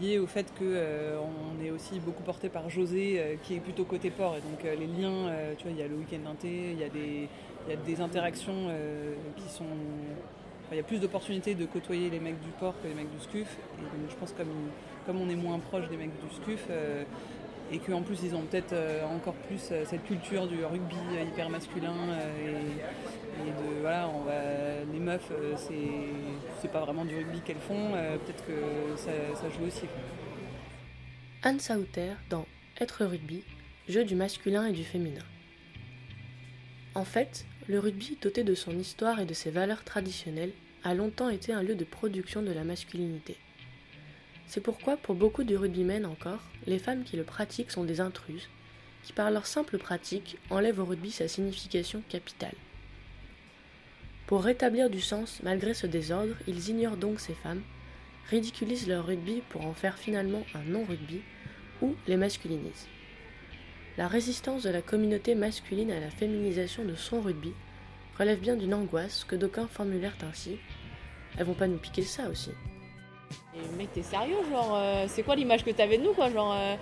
lié 0.00 0.18
au 0.18 0.26
fait 0.26 0.46
que 0.58 0.62
euh, 0.64 1.18
on 1.18 1.64
est 1.64 1.70
aussi 1.70 2.00
beaucoup 2.00 2.22
porté 2.22 2.48
par 2.48 2.68
José 2.70 3.16
euh, 3.18 3.34
qui 3.42 3.54
est 3.56 3.60
plutôt 3.60 3.84
côté 3.84 4.10
port 4.10 4.36
et 4.36 4.40
donc 4.40 4.64
euh, 4.64 4.74
les 4.74 4.86
liens, 4.86 5.30
tu 5.56 5.64
vois, 5.64 5.72
il 5.72 5.78
y 5.78 5.82
a 5.82 5.88
le 5.88 5.96
week-end 5.96 6.18
d'inté, 6.24 6.72
il 6.72 6.78
y 6.78 6.84
a 6.84 6.88
des, 6.88 7.28
il 7.66 7.70
y 7.70 7.72
a 7.72 7.76
des 7.76 8.00
interactions 8.00 8.68
qui 9.36 9.48
sont, 9.48 9.64
enfin, 9.64 10.72
il 10.72 10.76
y 10.76 10.80
a 10.80 10.84
plus 10.84 10.98
d'opportunités 11.00 11.54
de 11.54 11.66
côtoyer 11.66 12.08
les 12.10 12.20
mecs 12.20 12.40
du 12.40 12.50
port 12.58 12.74
que 12.82 12.88
les 12.88 12.94
mecs 12.94 13.10
du 13.10 13.20
SCUF 13.20 13.58
et 13.78 13.82
donc 13.82 13.90
je 14.10 14.14
pense 14.16 14.32
comme 14.32 14.48
comme 15.06 15.20
on 15.20 15.28
est 15.28 15.36
moins 15.36 15.58
proche 15.58 15.88
des 15.88 15.96
mecs 15.96 16.10
du 16.10 16.34
SCUF 16.36 16.66
et 17.72 17.78
qu'en 17.78 18.02
plus 18.02 18.18
ils 18.24 18.34
ont 18.34 18.42
peut-être 18.42 18.72
euh, 18.72 19.04
encore 19.04 19.34
plus 19.34 19.68
euh, 19.70 19.84
cette 19.86 20.04
culture 20.04 20.46
du 20.46 20.64
rugby 20.64 20.96
euh, 21.12 21.22
hyper 21.22 21.48
masculin 21.50 21.94
et, 22.44 22.50
de 23.40 23.80
voilà 23.80 24.08
on 24.08 24.24
va 24.24 24.84
les 24.92 24.98
meufs 24.98 25.32
c'est 25.56 26.70
pas 26.70 26.80
vraiment 26.80 27.06
du 27.06 27.16
rugby 27.16 27.40
qu'elles 27.40 27.56
font 27.56 27.92
peut-être 27.92 28.44
que 28.46 28.96
ça, 28.96 29.10
ça 29.34 29.48
joue 29.48 29.66
aussi. 29.66 29.86
Anne 31.42 31.58
Sauter 31.58 32.12
dans 32.28 32.44
Être 32.78 33.06
rugby, 33.06 33.42
jeu 33.88 34.04
du 34.04 34.14
masculin 34.14 34.66
et 34.66 34.72
du 34.72 34.84
féminin. 34.84 35.24
En 36.94 37.04
fait, 37.04 37.46
le 37.66 37.78
rugby, 37.78 38.18
doté 38.20 38.44
de 38.44 38.54
son 38.54 38.78
histoire 38.78 39.20
et 39.20 39.24
de 39.24 39.32
ses 39.32 39.50
valeurs 39.50 39.84
traditionnelles, 39.84 40.52
a 40.84 40.92
longtemps 40.92 41.30
été 41.30 41.54
un 41.54 41.62
lieu 41.62 41.74
de 41.74 41.84
production 41.84 42.42
de 42.42 42.52
la 42.52 42.64
masculinité. 42.64 43.38
C'est 44.50 44.60
pourquoi, 44.60 44.96
pour 44.96 45.14
beaucoup 45.14 45.44
de 45.44 45.54
rugbymen 45.54 46.04
encore, 46.04 46.40
les 46.66 46.80
femmes 46.80 47.04
qui 47.04 47.16
le 47.16 47.22
pratiquent 47.22 47.70
sont 47.70 47.84
des 47.84 48.00
intruses, 48.00 48.48
qui 49.04 49.12
par 49.12 49.30
leur 49.30 49.46
simple 49.46 49.78
pratique 49.78 50.38
enlèvent 50.50 50.80
au 50.80 50.84
rugby 50.84 51.12
sa 51.12 51.28
signification 51.28 52.02
capitale. 52.08 52.56
Pour 54.26 54.42
rétablir 54.42 54.90
du 54.90 55.00
sens 55.00 55.38
malgré 55.44 55.72
ce 55.72 55.86
désordre, 55.86 56.34
ils 56.48 56.68
ignorent 56.68 56.96
donc 56.96 57.20
ces 57.20 57.34
femmes, 57.34 57.62
ridiculisent 58.28 58.88
leur 58.88 59.06
rugby 59.06 59.40
pour 59.50 59.64
en 59.64 59.72
faire 59.72 59.96
finalement 59.96 60.42
un 60.56 60.64
non-rugby, 60.64 61.20
ou 61.80 61.94
les 62.08 62.16
masculinisent. 62.16 62.88
La 63.98 64.08
résistance 64.08 64.64
de 64.64 64.70
la 64.70 64.82
communauté 64.82 65.36
masculine 65.36 65.92
à 65.92 66.00
la 66.00 66.10
féminisation 66.10 66.84
de 66.84 66.96
son 66.96 67.20
rugby 67.20 67.52
relève 68.18 68.40
bien 68.40 68.56
d'une 68.56 68.74
angoisse 68.74 69.22
que 69.22 69.36
d'aucuns 69.36 69.68
formulèrent 69.68 70.18
ainsi. 70.28 70.58
Elles 71.38 71.46
vont 71.46 71.54
pas 71.54 71.68
nous 71.68 71.78
piquer 71.78 72.02
ça 72.02 72.28
aussi. 72.28 72.50
Mec, 73.76 73.92
t'es 73.92 74.02
sérieux 74.02 74.36
Genre, 74.50 74.74
euh, 74.74 75.06
c'est 75.08 75.22
quoi 75.22 75.34
l'image 75.34 75.64
que 75.64 75.70
t'avais 75.70 75.98
de 75.98 76.04
nous 76.04 76.12
quoi 76.12 76.30
Genre, 76.30 76.54
euh, 76.56 76.76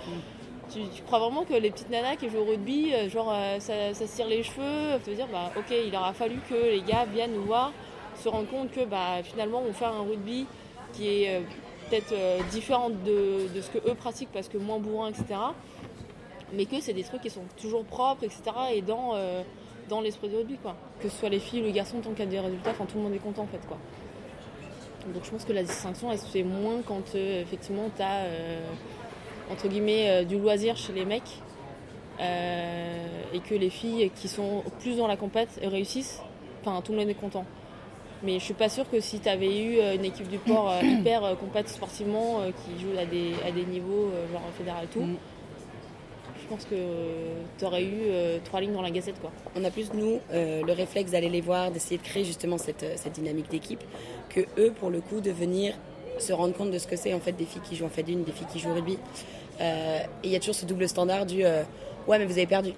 tu, 0.70 0.80
crois 1.06 1.18
vraiment 1.18 1.44
que 1.44 1.54
les 1.54 1.70
petites 1.70 1.90
nanas 1.90 2.16
qui 2.16 2.28
jouent 2.28 2.38
au 2.38 2.44
rugby, 2.44 2.92
euh, 2.92 3.08
genre, 3.08 3.34
ça, 3.58 3.94
ça 3.94 4.04
tire 4.06 4.26
les 4.26 4.42
cheveux 4.42 4.98
Te 5.04 5.10
dire, 5.10 5.26
bah, 5.32 5.50
ok, 5.56 5.74
il 5.86 5.94
aura 5.94 6.12
fallu 6.12 6.38
que 6.48 6.54
les 6.54 6.82
gars 6.82 7.04
viennent 7.04 7.34
nous 7.34 7.44
voir, 7.44 7.72
se 8.16 8.28
rendre 8.28 8.48
compte 8.48 8.70
que, 8.70 8.84
bah, 8.84 9.22
finalement, 9.22 9.62
on 9.66 9.72
fait 9.72 9.86
un 9.86 10.02
rugby 10.02 10.46
qui 10.92 11.08
est 11.08 11.42
peut-être 11.88 12.14
différent 12.50 12.90
de, 12.90 13.48
ce 13.60 13.70
que 13.70 13.78
eux 13.88 13.94
pratiquent 13.94 14.32
parce 14.32 14.48
que 14.48 14.58
moins 14.58 14.78
bourrin, 14.78 15.08
etc. 15.08 15.24
Mais 16.54 16.64
que 16.64 16.80
c'est 16.80 16.94
des 16.94 17.04
trucs 17.04 17.20
qui 17.20 17.30
sont 17.30 17.44
toujours 17.60 17.84
propres, 17.84 18.24
etc. 18.24 18.42
Et 18.74 18.82
dans, 18.82 19.14
dans 19.88 20.00
l'esprit 20.00 20.28
du 20.28 20.36
rugby, 20.36 20.56
quoi. 20.56 20.76
Que 21.00 21.08
ce 21.08 21.16
soit 21.16 21.28
les 21.28 21.38
filles 21.38 21.60
ou 21.60 21.64
les 21.64 21.72
garçons, 21.72 22.00
tant 22.00 22.10
qu'il 22.10 22.20
y 22.20 22.28
a 22.28 22.30
des 22.30 22.40
résultats, 22.40 22.70
enfin, 22.70 22.86
tout 22.86 22.96
le 22.96 23.04
monde 23.04 23.14
est 23.14 23.18
content, 23.18 23.42
en 23.42 23.46
fait, 23.46 23.64
quoi. 23.66 23.78
Donc 25.14 25.24
je 25.24 25.30
pense 25.30 25.44
que 25.44 25.52
la 25.52 25.62
distinction, 25.62 26.10
elle 26.12 26.18
se 26.18 26.26
fait 26.26 26.42
moins 26.42 26.80
quand 26.86 27.14
euh, 27.14 27.42
effectivement 27.42 27.90
tu 27.96 28.02
as, 28.02 28.24
entre 29.50 29.68
guillemets, 29.68 30.08
euh, 30.08 30.24
du 30.24 30.38
loisir 30.38 30.76
chez 30.76 30.92
les 30.92 31.04
mecs. 31.04 31.22
euh, 32.20 33.06
et 33.32 33.40
que 33.40 33.54
les 33.54 33.70
filles 33.70 34.10
qui 34.16 34.26
sont 34.28 34.62
plus 34.80 34.96
dans 34.96 35.06
la 35.06 35.16
compète 35.16 35.60
réussissent, 35.62 36.20
enfin 36.60 36.80
tout 36.82 36.92
le 36.92 36.98
monde 36.98 37.08
est 37.08 37.14
content. 37.14 37.44
Mais 38.24 38.40
je 38.40 38.44
suis 38.44 38.54
pas 38.54 38.68
sûre 38.68 38.90
que 38.90 38.98
si 39.00 39.20
tu 39.20 39.28
avais 39.28 39.62
eu 39.62 39.78
euh, 39.78 39.94
une 39.94 40.04
équipe 40.04 40.28
du 40.28 40.38
port 40.38 40.70
euh, 40.70 40.80
hyper 40.82 41.22
euh, 41.24 41.34
compète 41.36 41.68
sportivement, 41.68 42.40
euh, 42.40 42.50
qui 42.50 42.80
joue 42.82 42.98
à 42.98 43.04
des, 43.04 43.34
à 43.46 43.52
des 43.52 43.64
niveaux 43.64 44.10
euh, 44.12 44.26
genre 44.32 44.42
fédéral 44.56 44.84
et 44.84 44.88
tout, 44.88 45.00
je 45.02 45.37
pense 46.48 46.64
que 46.64 46.74
tu 47.58 47.64
aurais 47.64 47.84
eu 47.84 48.00
euh, 48.06 48.38
trois 48.44 48.60
lignes 48.60 48.72
dans 48.72 48.82
la 48.82 48.90
gazette. 48.90 49.20
Quoi. 49.20 49.30
On 49.54 49.64
a 49.64 49.70
plus, 49.70 49.92
nous, 49.92 50.20
euh, 50.32 50.62
le 50.64 50.72
réflexe 50.72 51.10
d'aller 51.10 51.28
les 51.28 51.40
voir, 51.40 51.70
d'essayer 51.70 51.98
de 51.98 52.02
créer 52.02 52.24
justement 52.24 52.58
cette, 52.58 52.82
euh, 52.82 52.94
cette 52.96 53.12
dynamique 53.14 53.50
d'équipe, 53.50 53.82
que 54.28 54.40
eux, 54.58 54.72
pour 54.72 54.90
le 54.90 55.00
coup, 55.00 55.20
de 55.20 55.30
venir 55.30 55.74
se 56.18 56.32
rendre 56.32 56.54
compte 56.54 56.70
de 56.70 56.78
ce 56.78 56.86
que 56.86 56.96
c'est 56.96 57.14
en 57.14 57.20
fait 57.20 57.32
des 57.32 57.44
filles 57.44 57.62
qui 57.62 57.76
jouent 57.76 57.86
en 57.86 57.90
fait 57.90 58.02
d'une, 58.02 58.24
des 58.24 58.32
filles 58.32 58.46
qui 58.52 58.58
jouent 58.58 58.70
au 58.70 58.74
rugby. 58.74 58.98
Euh, 59.60 59.98
et 60.22 60.26
il 60.26 60.30
y 60.30 60.36
a 60.36 60.38
toujours 60.38 60.54
ce 60.54 60.66
double 60.66 60.88
standard 60.88 61.26
du 61.26 61.44
euh, 61.44 61.62
ouais, 62.06 62.18
mais 62.18 62.26
vous 62.26 62.32
avez 62.32 62.46
perdu. 62.46 62.72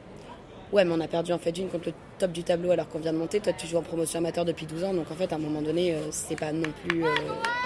Ouais, 0.73 0.85
mais 0.85 0.95
on 0.95 1.01
a 1.01 1.09
perdu 1.09 1.33
en 1.33 1.39
fait 1.39 1.53
d'une 1.53 1.69
contre 1.69 1.87
le 1.87 1.95
top 2.19 2.31
du 2.31 2.45
tableau 2.45 2.71
alors 2.71 2.89
qu'on 2.89 3.01
vient 3.01 3.13
de 3.13 3.19
monter. 3.19 3.41
Toi, 3.41 3.53
tu 3.53 3.67
joues 3.67 3.79
en 3.79 3.83
promotion 3.83 4.19
amateur 4.19 4.45
depuis 4.45 4.67
12 4.67 4.85
ans, 4.85 4.95
donc 4.95 5.11
en 5.11 5.15
fait, 5.15 5.33
à 5.33 5.37
un 5.37 5.41
moment 5.41 5.63
donné, 5.63 5.95
euh, 5.95 6.11
c'est 6.11 6.39
pas 6.39 6.53
non 6.53 6.71
plus 6.87 7.05
euh, 7.05 7.09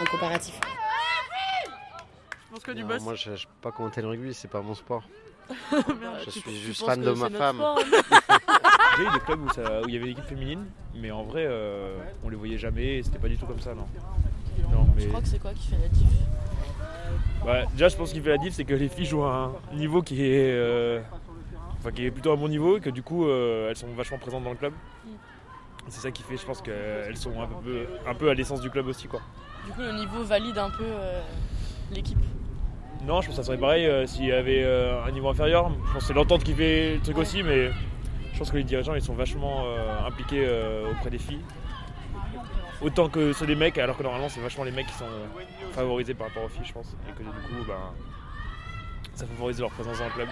un 0.01 0.05
comparatif. 0.11 0.59
Non, 2.51 3.01
moi, 3.01 3.15
je 3.15 3.31
ne 3.31 3.37
peux 3.37 3.43
pas 3.61 3.73
commenter 3.73 4.01
le 4.01 4.09
rugby, 4.09 4.33
c'est 4.33 4.49
pas 4.49 4.63
mon 4.63 4.75
sport. 4.75 5.03
Merde, 5.73 6.17
je 6.25 6.31
suis 6.31 6.57
juste 6.61 6.85
fan 6.85 7.01
de 7.01 7.11
ma 7.13 7.29
femme. 7.31 7.63
J'ai 8.97 9.03
eu 9.05 9.11
des 9.13 9.21
clubs 9.21 9.43
où 9.45 9.51
ça- 9.51 9.83
où 9.83 9.89
il 9.89 9.95
y 9.95 9.97
avait 9.97 10.07
l'équipe 10.07 10.25
féminine, 10.25 10.65
mais 10.95 11.11
en 11.11 11.25
vrai, 11.25 11.45
euh, 11.47 11.99
on 12.25 12.29
les 12.29 12.37
voyait 12.37 12.59
jamais, 12.59 12.99
et 12.99 13.03
c'était 13.03 13.19
pas 13.19 13.29
du 13.29 13.37
tout 13.37 13.47
comme 13.47 13.61
ça, 13.61 13.75
non. 13.75 13.87
Non, 14.71 14.87
mais... 14.95 15.03
Je 15.03 15.09
crois 15.09 15.21
que 15.21 15.27
c'est 15.29 15.41
quoi 15.41 15.53
qui 15.53 15.69
fait 15.69 15.79
la 15.83 15.89
diff 15.89 16.07
Bah, 17.45 17.65
déjà, 17.73 17.89
je 17.89 17.97
pense 17.97 18.13
qu'il 18.13 18.23
fait 18.23 18.31
la 18.31 18.39
diff, 18.39 18.55
c'est 18.55 18.65
que 18.65 18.75
les 18.75 18.89
filles 18.89 19.05
jouent 19.07 19.25
à 19.25 19.53
un 19.73 19.75
niveau 19.77 20.01
qui 20.03 20.23
est, 20.25 20.53
euh, 20.53 21.01
enfin, 21.81 21.91
qui 21.91 22.05
est 22.07 22.11
plutôt 22.13 22.31
à 22.33 22.37
bon 22.37 22.49
niveau 22.49 22.77
et 22.77 22.81
que 22.81 22.91
du 22.91 23.03
coup, 23.03 23.27
euh, 23.27 23.69
elles 23.69 23.77
sont 23.77 23.89
vachement 23.89 24.19
présentes 24.19 24.45
dans 24.45 24.51
le 24.51 24.57
club. 24.57 24.73
C'est 25.89 26.01
ça 26.01 26.11
qui 26.11 26.23
fait, 26.23 26.37
je 26.39 26.47
pense 26.47 26.63
qu'elles 26.63 27.17
sont 27.17 27.39
un 27.43 27.47
peu, 27.47 27.87
un 28.07 28.15
peu 28.15 28.31
à 28.31 28.35
l'essence 28.35 28.61
du 28.61 28.71
club 28.71 28.87
aussi, 28.87 29.07
quoi. 29.09 29.21
Du 29.67 29.73
coup, 29.73 29.81
le 29.83 29.93
niveau 29.93 30.23
valide 30.23 30.57
un 30.57 30.71
peu 30.71 30.85
euh, 30.85 31.21
l'équipe. 31.93 32.19
Non, 33.07 33.21
je 33.21 33.27
pense 33.27 33.37
que 33.37 33.43
ça 33.43 33.47
serait 33.47 33.59
pareil 33.59 33.87
euh, 33.87 34.07
s'il 34.07 34.25
y 34.25 34.33
avait 34.33 34.63
euh, 34.65 35.05
un 35.05 35.11
niveau 35.11 35.29
inférieur. 35.29 35.71
Je 35.71 35.93
pense 35.93 36.03
que 36.03 36.07
c'est 36.09 36.15
l'entente 36.15 36.43
qui 36.43 36.55
fait 36.55 36.95
le 36.95 37.01
truc 37.01 37.19
aussi, 37.19 37.43
mais 37.43 37.71
je 38.33 38.39
pense 38.39 38.51
que 38.51 38.57
les 38.57 38.65
dirigeants 38.65 38.95
ils 38.95 39.03
sont 39.03 39.15
vachement 39.15 39.65
euh, 39.67 40.07
impliqués 40.07 40.49
auprès 40.91 41.11
des 41.11 41.19
filles. 41.19 41.43
Autant 42.81 43.09
que 43.09 43.33
ceux 43.33 43.47
des 43.47 43.55
mecs, 43.55 43.77
alors 43.79 43.97
que 43.97 44.03
normalement 44.03 44.29
c'est 44.29 44.41
vachement 44.41 44.65
les 44.65 44.71
mecs 44.71 44.87
qui 44.87 44.95
sont 44.95 45.05
favorisés 45.73 46.15
par 46.15 46.29
rapport 46.29 46.45
aux 46.45 46.49
filles, 46.49 46.65
je 46.65 46.73
pense. 46.73 46.97
Et 47.09 47.13
que 47.13 47.23
du 47.23 47.29
coup, 47.29 47.65
ben, 47.69 47.93
ça 49.15 49.27
favorise 49.27 49.61
leur 49.61 49.71
présence 49.71 49.99
dans 49.99 50.07
le 50.07 50.11
club. 50.11 50.29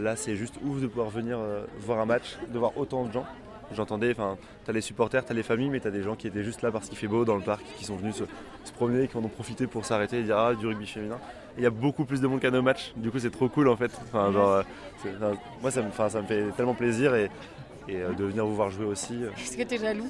Là, 0.00 0.16
c'est 0.16 0.36
juste 0.36 0.54
ouf 0.62 0.80
de 0.80 0.86
pouvoir 0.86 1.10
venir 1.10 1.38
voir 1.80 1.98
un 2.00 2.06
match, 2.06 2.38
de 2.52 2.58
voir 2.58 2.76
autant 2.76 3.04
de 3.04 3.12
gens. 3.12 3.26
J'entendais, 3.74 4.10
enfin, 4.12 4.36
t'as 4.64 4.72
les 4.72 4.80
supporters, 4.80 5.24
t'as 5.24 5.34
les 5.34 5.42
familles, 5.42 5.70
mais 5.70 5.80
t'as 5.80 5.90
des 5.90 6.02
gens 6.02 6.14
qui 6.14 6.26
étaient 6.26 6.42
juste 6.44 6.62
là 6.62 6.70
parce 6.70 6.88
qu'il 6.88 6.98
fait 6.98 7.06
beau 7.08 7.24
dans 7.24 7.36
le 7.36 7.42
parc, 7.42 7.62
qui 7.76 7.84
sont 7.84 7.96
venus 7.96 8.16
se, 8.16 8.24
se 8.64 8.72
promener, 8.72 9.08
qui 9.08 9.16
en 9.16 9.24
ont 9.24 9.28
profité 9.28 9.66
pour 9.66 9.84
s'arrêter 9.84 10.18
et 10.18 10.22
dire 10.22 10.38
ah 10.38 10.54
du 10.54 10.66
rugby 10.66 10.86
féminin. 10.86 11.18
Il 11.58 11.62
y 11.62 11.66
a 11.66 11.70
beaucoup 11.70 12.04
plus 12.04 12.20
de 12.20 12.26
monde 12.26 12.40
qu'à 12.40 12.50
nos 12.50 12.62
matchs. 12.62 12.92
Du 12.96 13.10
coup, 13.10 13.18
c'est 13.18 13.30
trop 13.30 13.48
cool 13.48 13.68
en 13.68 13.76
fait. 13.76 13.90
Enfin, 14.04 14.32
genre, 14.32 14.50
euh, 14.50 14.62
enfin, 14.96 15.32
moi, 15.60 15.70
ça 15.70 15.82
me, 15.82 15.88
enfin, 15.88 16.08
ça 16.08 16.22
me 16.22 16.26
fait 16.26 16.44
tellement 16.56 16.74
plaisir 16.74 17.14
et, 17.14 17.30
et, 17.88 17.96
euh, 17.96 18.12
de 18.12 18.24
venir 18.24 18.46
vous 18.46 18.54
voir 18.54 18.70
jouer 18.70 18.86
aussi. 18.86 19.22
euh, 19.22 19.30
Est-ce 19.36 19.56
que 19.56 19.62
t'es 19.64 19.76
jaloux 19.78 20.08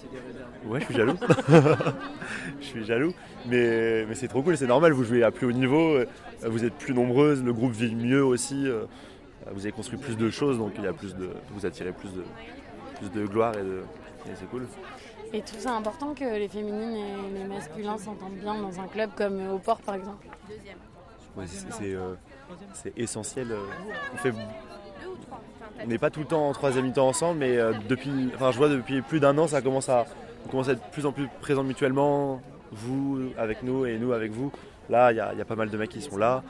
Ouais, 0.66 0.81
je 0.81 0.85
suis 0.87 0.95
jaloux. 0.95 1.16
je 2.61 2.64
suis 2.66 2.85
jaloux. 2.85 3.12
Mais, 3.47 4.04
mais 4.07 4.14
c'est 4.14 4.28
trop 4.28 4.42
cool, 4.42 4.57
c'est 4.57 4.66
normal, 4.66 4.92
vous 4.92 5.04
jouez 5.04 5.23
à 5.25 5.31
plus 5.31 5.47
haut 5.47 5.52
niveau, 5.52 5.95
euh, 5.97 6.07
vous 6.45 6.64
êtes 6.64 6.75
plus 6.75 6.95
nombreuses, 6.95 7.42
le 7.42 7.52
groupe 7.52 7.73
vit 7.73 7.95
mieux 7.95 8.25
aussi. 8.25 8.66
euh, 8.69 8.85
Vous 9.52 9.62
avez 9.62 9.73
construit 9.73 9.99
plus 9.99 10.16
de 10.16 10.31
choses, 10.31 10.59
donc 10.59 10.73
il 10.78 10.85
y 10.85 10.87
a 10.87 10.92
plus 10.92 11.16
de, 11.16 11.31
vous 11.54 11.66
attirez 11.66 11.92
plus 11.92 12.12
de, 12.12 12.23
plus 12.99 13.11
de 13.11 13.26
gloire 13.26 13.54
et, 13.54 13.62
de, 13.62 13.82
et 14.26 14.34
c'est 14.34 14.49
cool. 14.50 14.66
Et 15.32 15.40
trouves 15.42 15.61
ça 15.61 15.72
important 15.72 16.12
que 16.14 16.25
les 16.25 16.49
féminines 16.49 16.96
et 16.96 17.38
les 17.38 17.44
masculins 17.44 17.96
s'entendent 17.99 18.34
bien 18.37 18.54
dans 18.54 18.80
un 18.80 18.87
club 18.87 19.11
comme 19.16 19.50
au 19.50 19.58
port 19.58 19.80
par 19.80 19.94
exemple 19.94 20.26
Ouais, 21.37 21.44
c'est, 21.46 21.72
c'est, 21.72 21.94
euh, 21.94 22.14
c'est 22.75 22.92
essentiel. 22.99 23.50
euh, 23.52 23.56
On 24.12 24.16
fait 24.18 24.32
on 25.82 25.87
n'est 25.87 25.99
pas 25.99 26.11
tout 26.11 26.20
le 26.20 26.26
temps 26.26 26.49
en 26.49 26.52
troisième 26.52 26.84
mi-temps 26.84 27.08
ensemble, 27.08 27.38
mais 27.40 27.56
euh, 27.56 27.72
depuis, 27.88 28.30
enfin, 28.34 28.52
je 28.52 28.58
vois 28.58 28.68
depuis 28.68 29.00
plus 29.00 29.18
d'un 29.20 29.37
an, 29.38 29.46
ça 29.46 29.62
commence 29.62 29.88
à, 29.88 30.04
on 30.46 30.49
commence 30.50 30.68
à 30.68 30.72
être 30.72 30.84
de 30.87 30.90
plus 30.92 31.06
en 31.06 31.12
plus 31.12 31.28
présents 31.40 31.64
mutuellement, 31.64 32.40
vous 32.70 33.30
avec 33.38 33.62
nous 33.62 33.87
et 33.87 33.99
nous 33.99 34.12
avec 34.12 34.30
vous. 34.32 34.52
Là, 34.90 35.11
il 35.12 35.16
y, 35.16 35.20
a 35.20 35.32
il 35.32 35.38
y 35.38 35.42
a 35.42 35.44
pas 35.46 35.56
mal 35.56 35.70
de 35.70 35.76
mecs 35.78 35.90
qui 35.90 36.02
sont 36.02 36.18
là. 36.18 36.42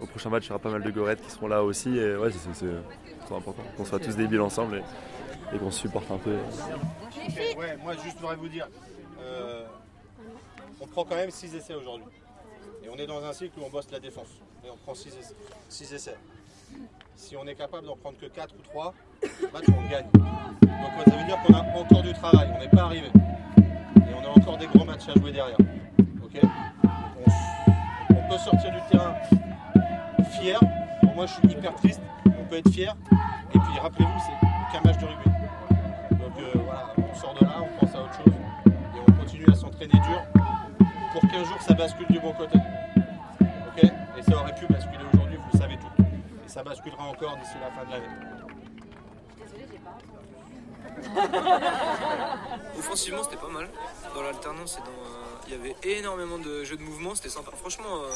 Au 0.00 0.06
prochain 0.06 0.28
match, 0.30 0.44
il 0.44 0.48
y 0.48 0.50
aura 0.52 0.58
pas 0.60 0.70
mal 0.70 0.82
de 0.82 0.90
gorettes 0.90 1.22
qui 1.22 1.30
seront 1.30 1.48
là 1.48 1.64
aussi. 1.64 1.96
Et 1.98 2.14
ouais, 2.16 2.30
c'est, 2.30 2.52
c'est- 2.52 2.66
c'est 2.66 3.24
trop 3.26 3.36
important 3.36 3.62
qu'on 3.76 3.84
soit 3.84 3.98
tous 3.98 4.14
débiles 4.16 4.40
ensemble 4.42 4.76
et, 4.76 4.82
et 5.52 5.58
qu'on 5.58 5.70
supporte 5.70 6.10
un 6.10 6.18
peu. 6.18 6.36
Ouais, 7.58 7.76
moi 7.82 7.94
juste 8.04 8.18
voudrais 8.18 8.36
vous 8.36 8.48
dire, 8.48 8.68
euh, 9.20 9.66
on 10.80 10.86
prend 10.86 11.04
quand 11.04 11.16
même 11.16 11.30
6 11.30 11.54
essais 11.54 11.74
aujourd'hui. 11.74 12.06
Et 12.84 12.88
on 12.88 12.96
est 12.96 13.06
dans 13.06 13.24
un 13.24 13.32
cycle 13.32 13.58
où 13.58 13.64
on 13.64 13.70
bosse 13.70 13.90
la 13.90 14.00
défense. 14.00 14.28
Et 14.64 14.70
on 14.70 14.76
prend 14.76 14.94
6 14.94 15.08
essais. 15.08 15.94
Essais. 15.94 16.16
Si 17.16 17.36
on 17.36 17.46
est 17.46 17.54
capable 17.54 17.86
d'en 17.86 17.96
prendre 17.96 18.18
que 18.18 18.26
4 18.26 18.54
ou 18.54 18.62
3, 18.62 18.94
match 19.52 19.64
on 19.68 19.90
gagne. 19.90 20.06
Donc 20.12 21.04
ça 21.04 21.16
veut 21.16 21.24
dire 21.24 21.38
qu'on 21.42 21.54
a 21.54 21.78
encore 21.78 22.02
du 22.02 22.12
travail, 22.12 22.48
on 22.54 22.60
n'est 22.60 22.68
pas 22.68 22.82
arrivé. 22.82 23.08
Et 23.56 24.14
on 24.16 24.24
a 24.24 24.38
encore 24.38 24.56
des 24.56 24.66
gros 24.66 24.84
matchs 24.84 25.08
à 25.08 25.18
jouer 25.18 25.32
derrière. 25.32 25.56
On, 28.10 28.30
peut 28.30 28.38
sortir 28.38 28.70
du 28.70 28.80
terrain 28.90 29.14
fier. 30.38 30.60
Moi 31.14 31.26
je 31.26 31.32
suis 31.32 31.48
hyper 31.48 31.74
triste, 31.76 32.00
on 32.26 32.44
peut 32.44 32.56
être 32.56 32.70
fier. 32.70 32.94
Et 33.54 33.58
puis 33.58 33.78
rappelez-vous, 33.80 34.20
c'est 34.20 34.72
qu'un 34.72 34.84
match 34.84 34.98
de 34.98 35.06
rugby. 35.06 35.27
Qu'un 41.38 41.44
jour 41.44 41.60
ça 41.62 41.74
bascule 41.74 42.06
du 42.08 42.18
bon 42.20 42.32
côté. 42.32 42.58
Ok 43.38 43.84
Et 43.84 44.22
ça 44.22 44.36
aurait 44.36 44.54
pu 44.54 44.66
basculer 44.66 45.04
aujourd'hui, 45.12 45.36
vous 45.36 45.50
le 45.52 45.58
savez 45.58 45.76
tout. 45.76 46.02
Et 46.44 46.48
ça 46.48 46.62
basculera 46.62 47.04
encore 47.04 47.36
d'ici 47.36 47.54
la 47.60 47.70
fin 47.70 47.84
de 47.84 47.90
l'année. 47.92 48.06
Offensivement, 52.78 53.22
c'était 53.22 53.36
pas 53.36 53.48
mal. 53.48 53.68
Dans 54.14 54.22
l'alternance, 54.22 54.78
euh, 54.78 55.46
il 55.46 55.52
y 55.52 55.54
avait 55.54 55.76
énormément 55.84 56.38
de 56.38 56.64
jeux 56.64 56.76
de 56.76 56.82
mouvement, 56.82 57.14
c'était 57.14 57.28
sympa. 57.28 57.52
Franchement, 57.56 58.02
euh, 58.02 58.10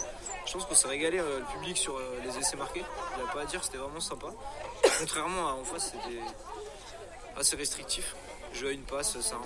je 0.47 0.53
pense 0.53 0.65
qu'on 0.65 0.75
s'est 0.75 0.89
régalé 0.89 1.21
euh, 1.21 1.39
le 1.39 1.45
public 1.45 1.77
sur 1.77 2.01
les 2.25 2.37
essais 2.39 2.57
marqués. 2.57 2.83
Il 3.17 3.23
n'y 3.23 3.29
a 3.29 3.33
pas 3.33 3.43
à 3.43 3.45
dire, 3.45 3.63
c'était 3.63 3.79
vraiment 3.79 4.01
sympa. 4.01 4.29
Contrairement 4.99 5.49
à 5.49 5.53
en 5.53 5.65
face, 5.65 5.93
c'était 5.93 6.19
assez 7.37 7.55
restrictif. 7.57 8.17
Jeu 8.53 8.69
à 8.69 8.73
une 8.73 8.83
passe, 8.83 9.19
ça 9.21 9.37
rend. 9.37 9.43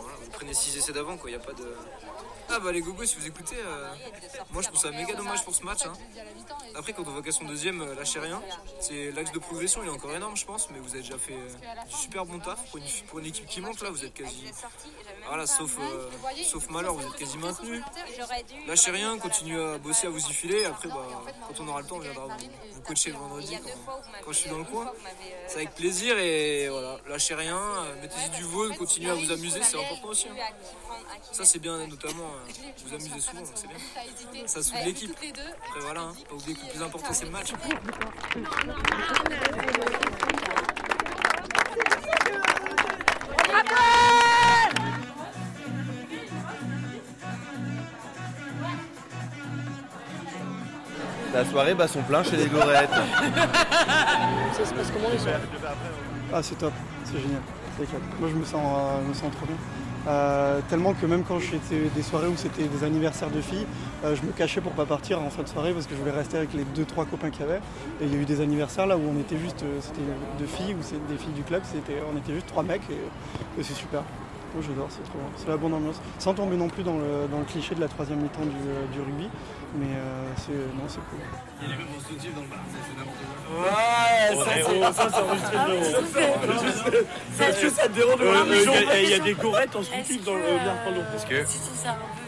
voilà, 0.00 0.16
vous 0.20 0.30
prenez 0.30 0.52
6 0.52 0.76
essais 0.76 0.92
d'avant, 0.92 1.16
quoi. 1.16 1.30
Il 1.30 1.36
n'y 1.36 1.40
a 1.40 1.44
pas 1.44 1.52
de. 1.52 1.64
Ah 2.54 2.58
bah 2.58 2.70
les 2.70 2.80
gogos, 2.82 3.04
si 3.06 3.16
vous 3.16 3.26
écoutez, 3.26 3.56
euh, 3.56 3.88
moi 4.50 4.60
je 4.60 4.68
trouve 4.68 4.78
ça 4.78 4.90
méga 4.90 5.14
dommage 5.14 5.42
pour 5.42 5.54
ce 5.54 5.62
match. 5.62 5.86
hein. 5.86 5.92
Après, 6.74 6.92
quand 6.92 7.02
on 7.06 7.10
voit 7.10 7.22
qu'à 7.22 7.32
son 7.32 7.44
deuxième, 7.44 7.80
euh, 7.80 7.94
lâchez 7.94 8.18
rien. 8.18 8.42
C'est 8.80 9.10
l'axe 9.12 9.32
de 9.32 9.38
progression, 9.38 9.82
il 9.82 9.86
est 9.88 9.90
encore 9.92 10.12
énorme, 10.14 10.36
je 10.36 10.44
pense, 10.44 10.68
mais 10.70 10.78
vous 10.78 10.90
avez 10.90 11.00
déjà 11.00 11.16
fait 11.16 11.32
euh, 11.32 11.48
super 11.88 12.26
bon 12.26 12.38
taf 12.40 12.62
pour 12.70 12.78
une, 12.78 12.84
pour 13.08 13.18
une 13.20 13.26
équipe 13.26 13.46
qui 13.46 13.60
monte 13.62 13.80
là. 13.82 13.88
Vous 13.90 14.04
êtes 14.04 14.12
quasi, 14.12 14.44
voilà, 15.26 15.46
sauf 15.46 15.76
sauf 16.44 16.68
malheur, 16.68 16.94
vous 16.94 17.06
êtes 17.06 17.16
quasi 17.16 17.38
maintenu. 17.38 17.82
Lâchez 18.66 18.90
rien, 18.90 19.18
continuez 19.18 19.62
à 19.74 19.78
bosser, 19.78 20.06
à 20.08 20.10
vous 20.10 20.18
y 20.26 20.32
filer. 20.32 20.64
Après, 20.66 20.88
bah, 20.88 21.06
quand 21.48 21.60
on 21.60 21.68
aura 21.68 21.80
le 21.80 21.86
temps, 21.86 21.96
on 21.96 22.00
viendra 22.00 22.26
vous, 22.26 22.46
vous 22.74 22.80
coacher 22.82 23.10
le 23.12 23.16
vendredi 23.16 23.56
quand, 24.24 24.32
je 24.32 24.38
suis 24.38 24.50
dans 24.50 24.58
le 24.58 24.64
coin. 24.64 24.92
C'est 25.48 25.56
avec 25.56 25.74
plaisir 25.74 26.18
et 26.18 26.68
voilà, 26.68 26.98
lâchez 27.08 27.34
rien, 27.34 27.58
mettez-y 28.02 28.28
du 28.36 28.44
vol, 28.44 28.76
continuez 28.76 29.10
à 29.10 29.14
vous 29.14 29.30
amuser, 29.32 29.62
c'est 29.62 29.78
important 29.78 30.08
aussi. 30.08 30.28
hein. 30.28 30.34
Ça 31.32 31.44
c'est 31.44 31.58
bien, 31.58 31.86
notamment, 31.86 32.28
vous 32.84 32.94
amusez 32.94 33.20
souvent, 33.20 33.42
c'est 33.54 33.68
bien. 33.68 34.46
Ça 34.46 34.62
soude 34.62 34.78
l'équipe. 34.84 35.10
Après 35.12 35.80
voilà, 35.80 36.00
hein, 36.00 36.12
pas 36.28 36.34
oublier 36.34 36.54
que 36.54 36.66
le 36.66 36.70
plus 36.72 36.82
important 36.82 37.12
c'est 37.12 37.24
le 37.24 37.30
match. 37.30 37.52
La 51.32 51.44
soirée 51.46 51.74
bat 51.74 51.88
son 51.88 52.02
plein 52.02 52.22
chez 52.22 52.36
les 52.36 52.46
gorettes. 52.46 52.90
Ça 54.52 54.66
se 54.66 54.74
passe 54.74 54.90
comment 54.92 55.08
les 55.10 55.18
soirs 55.18 55.40
Ah 56.32 56.42
c'est 56.42 56.56
top, 56.56 56.72
c'est 57.04 57.18
génial, 57.18 57.40
c'est. 57.78 57.88
Moi 58.20 58.28
je 58.28 58.34
me 58.34 58.44
sens, 58.44 58.60
euh, 58.60 59.02
je 59.02 59.08
me 59.08 59.14
sens 59.14 59.32
trop 59.32 59.46
bien. 59.46 59.56
Euh, 60.08 60.60
tellement 60.68 60.94
que 60.94 61.06
même 61.06 61.22
quand 61.22 61.38
j'étais 61.38 61.88
des 61.94 62.02
soirées 62.02 62.26
où 62.26 62.36
c'était 62.36 62.64
des 62.64 62.84
anniversaires 62.84 63.30
de 63.30 63.40
filles, 63.40 63.66
euh, 64.04 64.16
je 64.16 64.22
me 64.26 64.32
cachais 64.32 64.60
pour 64.60 64.72
pas 64.72 64.84
partir 64.84 65.20
en 65.22 65.30
fin 65.30 65.42
de 65.42 65.48
soirée 65.48 65.72
parce 65.72 65.86
que 65.86 65.94
je 65.94 66.00
voulais 66.00 66.10
rester 66.10 66.36
avec 66.38 66.52
les 66.54 66.64
deux 66.64 66.84
trois 66.84 67.04
copains 67.04 67.30
qu'il 67.30 67.42
y 67.42 67.44
avait. 67.44 67.60
Et 68.00 68.06
il 68.06 68.12
y 68.12 68.16
a 68.16 68.18
eu 68.18 68.24
des 68.24 68.40
anniversaires 68.40 68.86
là 68.86 68.96
où 68.96 69.02
on 69.02 69.20
était 69.20 69.38
juste, 69.38 69.62
euh, 69.62 69.78
c'était 69.80 70.02
deux 70.38 70.46
filles 70.46 70.74
ou 70.74 71.10
des 71.10 71.18
filles 71.18 71.34
du 71.34 71.42
club, 71.42 71.62
c'était, 71.64 71.98
on 72.12 72.16
était 72.18 72.34
juste 72.34 72.46
trois 72.46 72.62
mecs 72.62 72.82
et 72.90 73.62
c'est 73.62 73.74
super. 73.74 74.02
Moi 74.54 74.62
j'adore, 74.66 74.88
c'est 74.90 75.02
trop 75.04 75.18
bien. 75.18 75.28
C'est 75.36 75.48
la 75.48 75.56
bonne 75.56 75.72
ambiance. 75.74 75.96
Sans 76.18 76.34
tomber 76.34 76.56
non 76.56 76.68
plus 76.68 76.82
dans 76.82 76.98
le, 76.98 77.26
dans 77.30 77.38
le 77.38 77.44
cliché 77.44 77.74
de 77.74 77.80
la 77.80 77.88
troisième 77.88 78.20
mi-temps 78.20 78.42
du, 78.44 78.50
euh, 78.68 78.84
du 78.92 79.00
rugby. 79.00 79.28
Mais 79.74 79.86
euh, 79.96 80.28
c'est, 80.36 80.52
non, 80.52 80.84
c'est 80.88 81.00
cool. 81.08 81.20
Il 81.62 81.68
y 81.68 81.72
a 81.72 81.76
les 81.76 81.82
mecs 81.82 81.88
vont 81.88 82.00
se 82.00 82.12
dans 82.34 82.42
le 82.42 82.46
bar, 82.48 82.58
c'est 82.68 82.92
n'importe 82.98 83.16
quoi. 83.24 83.64
Ouais, 83.64 84.28
ça, 84.36 84.50
c'est- 84.54 84.92
ça, 84.92 85.08
c'est 85.08 85.22
enregistré 85.22 86.90
de 86.90 87.06
Ça, 87.34 87.48
Est-ce 87.48 87.60
que 87.62 87.70
ça 87.70 87.88
te 87.88 87.92
dérange 87.92 88.20
de 88.20 88.24
voir 88.24 88.44
les 88.44 88.64
gens 88.64 88.72
Il 89.02 89.08
y 89.08 89.14
a- 89.14 89.18
des 89.20 89.32
gorettes 89.34 89.74
en 89.76 89.82
soutif 89.82 90.24
dans 90.24 90.34
le 90.34 90.40
bière 90.42 90.84
pardon. 90.84 91.00
Parce 91.10 91.24
que. 91.24 91.34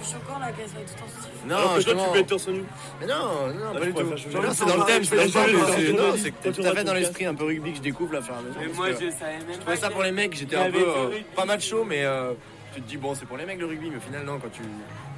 Choquant 0.05 0.39
là 0.39 0.53
qu'elle 0.53 0.69
soit 0.69 0.81
tout 0.81 1.03
en 1.05 1.09
soutif 1.09 1.33
Non, 1.47 1.57
Alors 1.57 1.63
que 1.63 1.69
toi, 1.69 1.77
justement. 1.81 2.05
tu 2.05 2.11
peux 2.13 2.19
être 2.19 2.27
torse 2.27 2.49
nu. 2.49 2.65
Mais 3.01 3.07
non, 3.07 3.15
non, 3.15 3.73
Là, 3.73 3.81
pas 3.81 3.87
du 3.87 3.93
tout. 3.95 4.03
Non, 4.03 4.53
c'est 4.53 4.67
dans 4.67 4.77
le 4.77 4.85
thème, 4.85 5.05
c'est 5.05 5.17
dans 5.17 5.23
le 5.25 5.31
thème. 5.31 5.57
c'est- 5.77 5.93
Non, 5.93 6.13
que 6.13 6.29
t'es 6.43 6.53
tout 6.53 6.63
à 6.63 6.75
fait 6.75 6.85
dans 6.85 6.95
l'esprit 6.95 7.25
un 7.27 7.35
peu 7.35 7.45
rugby 7.45 7.71
que 7.71 7.77
je 7.79 7.83
découvre 7.83 8.13
là, 8.15 8.23
faire 8.23 8.35
Mais 8.61 8.67
moi, 8.69 8.89
je 8.91 8.97
savais 9.11 9.39
même 9.39 9.55
Je 9.55 9.59
trouvais 9.61 9.77
ça 9.77 9.91
pour 9.91 10.03
les 10.03 10.13
mecs, 10.13 10.35
j'étais 10.37 10.57
un 10.57 10.71
peu 10.71 10.79
euh, 10.87 11.19
pas 11.35 11.45
macho, 11.45 11.85
mais 11.85 12.05
euh, 12.05 12.33
tu 12.75 12.83
te 12.83 12.89
dis 12.89 12.97
bon, 12.97 13.15
c'est 13.15 13.27
pour 13.27 13.37
les 13.39 13.47
mecs 13.47 13.59
le 13.59 13.67
rugby, 13.67 13.89
mais 13.91 13.97
au 13.97 14.01
final, 14.01 14.25
non, 14.25 14.39
quand 14.39 14.51
tu. 14.53 14.63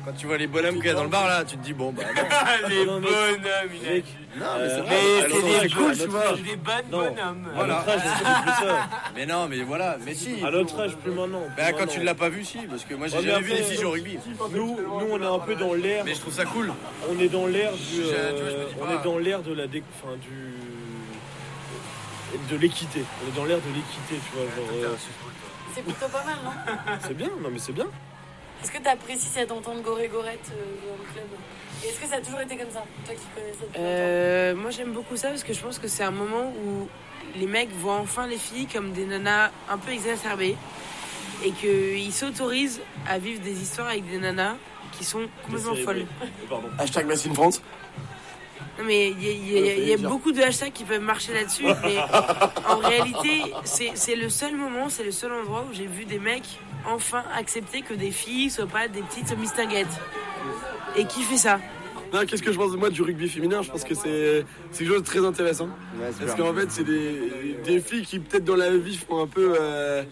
Quand 0.06 0.12
tu 0.12 0.26
vois 0.28 0.38
les 0.38 0.46
bonhommes 0.46 0.76
qu'il 0.76 0.86
y 0.86 0.90
a 0.90 0.94
dans 0.94 1.02
le 1.02 1.08
bar 1.08 1.26
là, 1.26 1.44
tu 1.44 1.56
te 1.56 1.64
dis 1.64 1.72
bon 1.72 1.92
bah 1.92 2.04
non. 2.14 2.22
les 2.68 2.84
bonhommes, 2.84 3.04
il 3.74 3.88
a 3.88 3.98
dit. 3.98 4.04
Non 4.38 4.46
mais 4.60 4.68
c'est 4.68 4.78
Euh, 4.78 4.84
mais 4.88 5.34
c'est 5.34 5.42
des 5.42 5.68
c'est 5.68 5.74
cool 5.74 5.98
tu 5.98 6.06
vois. 6.06 6.32
Des 6.36 6.54
bonnes 6.54 6.84
bonhommes. 6.88 7.48
Voilà. 7.56 7.78
À 7.78 7.78
notre 7.78 7.90
âge, 7.90 8.00
c'est 8.16 8.42
plus 8.42 8.68
ça. 8.68 8.88
Mais 9.16 9.26
non 9.26 9.48
mais 9.48 9.62
voilà, 9.62 9.96
mais 10.04 10.14
si. 10.14 10.44
À 10.44 10.52
notre 10.52 10.78
âge, 10.78 10.94
plus 10.96 11.10
maintenant. 11.10 11.42
Bah 11.56 11.72
quand 11.72 11.88
tu 11.88 12.00
l'as 12.04 12.14
pas 12.14 12.28
vu 12.28 12.44
si, 12.44 12.58
parce 12.68 12.84
que 12.84 12.94
moi 12.94 13.08
j'ai 13.08 13.20
jamais 13.20 13.42
vu 13.42 13.54
des 13.54 13.62
filles 13.64 13.84
au 13.84 13.90
rugby. 13.90 14.18
Nous, 14.52 14.76
nous, 14.76 15.06
on 15.10 15.20
est 15.20 15.26
un 15.26 15.40
peu 15.40 15.56
dans 15.56 15.74
l'air. 15.74 16.04
Mais 16.04 16.14
je 16.14 16.20
trouve 16.20 16.34
ça 16.34 16.44
cool. 16.44 16.72
On 17.10 17.18
est 17.18 17.28
dans 17.28 17.46
l'air 17.48 17.72
du. 17.72 18.02
Euh, 18.04 18.66
on 18.80 18.88
est 18.88 19.02
dans 19.02 19.18
l'air 19.18 19.42
de 19.42 19.54
la 19.54 19.66
du 19.66 19.82
de 22.48 22.56
l'équité. 22.56 23.02
On 23.24 23.28
est 23.28 23.36
dans 23.36 23.44
l'air 23.44 23.58
de 23.58 23.74
l'équité, 23.74 24.20
tu 24.24 24.36
vois. 24.36 24.44
Genre, 24.54 24.92
euh, 24.92 24.96
C'est 25.74 25.82
plutôt 25.82 26.08
pas 26.08 26.24
mal, 26.24 26.36
non? 26.44 26.52
C'est 27.00 27.16
bien, 27.16 27.30
non 27.42 27.48
mais 27.50 27.58
c'est 27.58 27.72
bien. 27.72 27.86
Est-ce 28.62 28.70
que 28.72 28.78
tu 28.82 28.88
apprécies 28.88 29.28
cette 29.28 29.52
entente 29.52 29.82
goré-gorette 29.82 30.50
euh, 30.52 30.88
dans 30.88 30.96
le 30.96 31.12
club 31.12 31.26
Est-ce 31.84 32.00
que 32.00 32.06
ça 32.08 32.16
a 32.16 32.20
toujours 32.20 32.40
été 32.40 32.56
comme 32.56 32.70
ça 32.70 32.84
Toi 33.04 33.14
qui 33.14 33.26
connais 33.34 33.52
ça 33.52 33.60
depuis 33.66 33.80
Euh, 33.80 34.54
moi 34.56 34.70
j'aime 34.70 34.92
beaucoup 34.92 35.16
ça 35.16 35.28
parce 35.28 35.44
que 35.44 35.52
je 35.52 35.60
pense 35.60 35.78
que 35.78 35.88
c'est 35.88 36.04
un 36.04 36.10
moment 36.10 36.52
où 36.64 36.88
les 37.36 37.46
mecs 37.46 37.70
voient 37.72 37.96
enfin 37.98 38.26
les 38.26 38.38
filles 38.38 38.66
comme 38.66 38.92
des 38.92 39.04
nanas 39.04 39.50
un 39.68 39.78
peu 39.78 39.92
exacerbées 39.92 40.56
et 41.44 41.50
qu'ils 41.52 42.12
s'autorisent 42.12 42.80
à 43.08 43.18
vivre 43.18 43.40
des 43.42 43.60
histoires 43.60 43.88
avec 43.88 44.08
des 44.10 44.18
nanas 44.18 44.56
qui 44.92 45.04
sont 45.04 45.28
complètement 45.44 45.74
folles. 45.74 46.06
Pardon. 46.48 46.68
Hashtag 46.78 47.06
in 47.12 47.34
France. 47.34 47.60
Non, 48.78 48.84
mais 48.84 49.08
il 49.10 49.22
y 49.22 49.52
y 49.54 49.58
a- 49.58 49.74
il 49.74 49.88
y 49.88 49.92
a 49.94 49.96
beaucoup 49.96 50.32
de 50.32 50.40
hashtags 50.42 50.72
qui 50.72 50.84
peuvent 50.84 51.00
marcher 51.00 51.32
là-dessus, 51.34 51.64
mais 51.82 51.96
en 52.68 52.76
réalité, 52.78 53.52
c'est 53.64 53.92
c'est 53.94 54.16
le 54.16 54.28
seul 54.30 54.54
moment, 54.54 54.88
c'est 54.90 55.04
le 55.04 55.12
seul 55.12 55.32
endroit 55.32 55.64
où 55.70 55.74
j'ai 55.74 55.86
vu 55.86 56.04
des 56.04 56.18
mecs 56.18 56.58
enfin 56.86 57.24
accepter 57.36 57.82
que 57.82 57.94
des 57.94 58.10
filles 58.10 58.50
soient 58.50 58.66
pas 58.66 58.88
des 58.88 59.02
petites 59.02 59.36
mistinguettes. 59.38 59.86
Et 60.96 61.04
qui 61.04 61.22
fait 61.22 61.36
ça? 61.36 61.60
Non, 62.12 62.24
qu'est-ce 62.24 62.42
que 62.42 62.52
je 62.52 62.56
pense 62.56 62.74
moi 62.76 62.88
du 62.88 63.02
rugby 63.02 63.28
féminin? 63.28 63.62
Je 63.62 63.70
pense 63.70 63.84
que 63.84 63.94
c'est 63.94 64.44
c'est 64.70 64.84
quelque 64.84 64.92
chose 64.92 65.02
de 65.02 65.06
très 65.06 65.24
intéressant. 65.24 65.68
Parce 66.20 66.34
qu'en 66.34 66.54
fait, 66.54 66.70
c'est 66.70 66.84
des, 66.84 67.58
des 67.64 67.80
filles 67.80 68.04
qui 68.06 68.20
peut-être 68.20 68.44
dans 68.44 68.56
la 68.56 68.70
vie 68.76 68.96
font 68.96 69.22
un 69.22 69.26
peu 69.26 69.56
euh, 69.60 70.04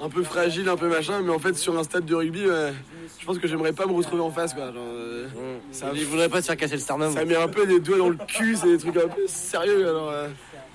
un 0.00 0.08
peu 0.08 0.22
fragile, 0.22 0.68
un 0.68 0.76
peu 0.76 0.88
machin, 0.88 1.20
mais 1.22 1.30
en 1.30 1.38
fait 1.38 1.54
sur 1.54 1.78
un 1.78 1.84
stade 1.84 2.06
de 2.06 2.14
rugby, 2.14 2.44
euh, 2.46 2.72
je 3.20 3.26
pense 3.26 3.38
que 3.38 3.46
j'aimerais 3.46 3.72
pas 3.72 3.86
me 3.86 3.92
retrouver 3.92 4.22
en 4.22 4.30
face 4.30 4.54
quoi. 4.54 4.72
Genre, 4.72 4.74
euh, 4.78 5.28
ça, 5.70 5.90
Il 5.94 6.04
voudrait 6.06 6.28
pas 6.28 6.40
se 6.40 6.46
faire 6.46 6.56
casser 6.56 6.74
le 6.74 6.80
sternum. 6.80 7.12
ça 7.12 7.24
met 7.24 7.36
un 7.36 7.48
peu 7.48 7.66
des 7.66 7.78
doigts 7.78 7.98
dans 7.98 8.08
le 8.08 8.18
cul, 8.26 8.56
c'est 8.56 8.68
des 8.68 8.78
trucs 8.78 8.96
un 8.96 9.08
peu 9.08 9.26
sérieux. 9.26 9.86
Alors, 9.88 10.10
euh, 10.10 10.28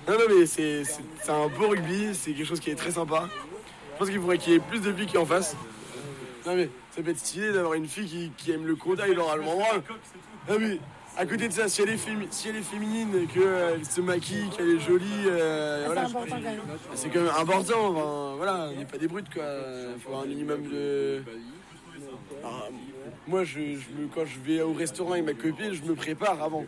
non, 0.07 0.13
non, 0.13 0.35
mais 0.39 0.45
c'est 0.45 0.83
un 1.27 1.47
beau 1.47 1.69
rugby, 1.69 2.09
c'est 2.13 2.31
quelque 2.31 2.47
chose 2.47 2.59
qui 2.59 2.69
est 2.69 2.75
très 2.75 2.91
sympa. 2.91 3.27
Je 3.99 4.05
pense 4.05 4.11
qu'il 4.13 4.21
faudrait 4.21 4.37
qu'il 4.37 4.53
y 4.53 4.55
ait 4.55 4.59
plus 4.61 4.79
de 4.79 4.93
filles 4.93 5.07
qui 5.07 5.17
en 5.17 5.25
fassent. 5.25 5.57
Non, 6.45 6.55
mais 6.55 6.69
ça 6.95 7.01
peut 7.01 7.11
être 7.11 7.19
stylé 7.19 7.51
d'avoir 7.51 7.73
une 7.73 7.85
fille 7.85 8.07
qui, 8.07 8.31
qui 8.37 8.51
aime 8.51 8.65
le 8.65 8.77
contact 8.77 9.13
dans 9.13 9.35
le 9.35 9.41
droit. 9.43 9.73
Non, 10.49 10.55
mais 10.57 10.77
à 11.17 11.25
côté 11.25 11.49
de 11.49 11.53
ça, 11.53 11.67
si 11.67 11.81
elle 11.81 11.89
est, 11.89 11.95
fémi- 11.97 12.27
si 12.31 12.47
elle 12.47 12.55
est 12.55 12.61
féminine, 12.61 13.27
qu'elle 13.33 13.85
se 13.85 13.99
maquille, 13.99 14.47
qu'elle 14.55 14.69
est 14.69 14.79
jolie, 14.79 15.05
euh, 15.27 15.85
C'est 15.93 15.99
important 15.99 16.25
quand 16.29 16.39
même. 16.41 16.61
c'est 16.95 17.09
quand 17.09 17.19
même 17.19 17.33
important. 17.37 17.87
Enfin, 17.89 18.33
voilà, 18.37 18.69
on 18.73 18.79
n'est 18.79 18.85
pas 18.85 18.97
des 18.97 19.09
brutes 19.09 19.33
quoi. 19.33 19.43
Il 19.93 19.99
faut 20.01 20.09
avoir 20.11 20.23
un 20.23 20.27
minimum 20.27 20.63
de. 20.71 21.21
Alors, 22.41 22.69
moi, 23.27 23.43
je, 23.43 23.59
quand 24.15 24.23
je 24.25 24.39
vais 24.49 24.61
au 24.61 24.71
restaurant 24.71 25.11
avec 25.11 25.25
ma 25.25 25.33
copine, 25.33 25.73
je 25.73 25.83
me 25.83 25.93
prépare 25.95 26.41
avant. 26.41 26.63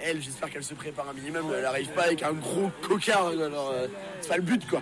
Elle, 0.00 0.22
j'espère 0.22 0.48
qu'elle 0.48 0.62
se 0.62 0.74
prépare 0.74 1.08
un 1.08 1.12
minimum. 1.12 1.46
Elle 1.58 1.64
arrive 1.64 1.88
pas 1.90 2.02
avec 2.04 2.22
un 2.22 2.34
gros 2.34 2.70
cocard. 2.86 3.26
alors, 3.30 3.72
euh, 3.74 3.88
c'est 4.20 4.28
pas 4.28 4.36
le 4.36 4.42
but 4.42 4.64
quoi. 4.70 4.80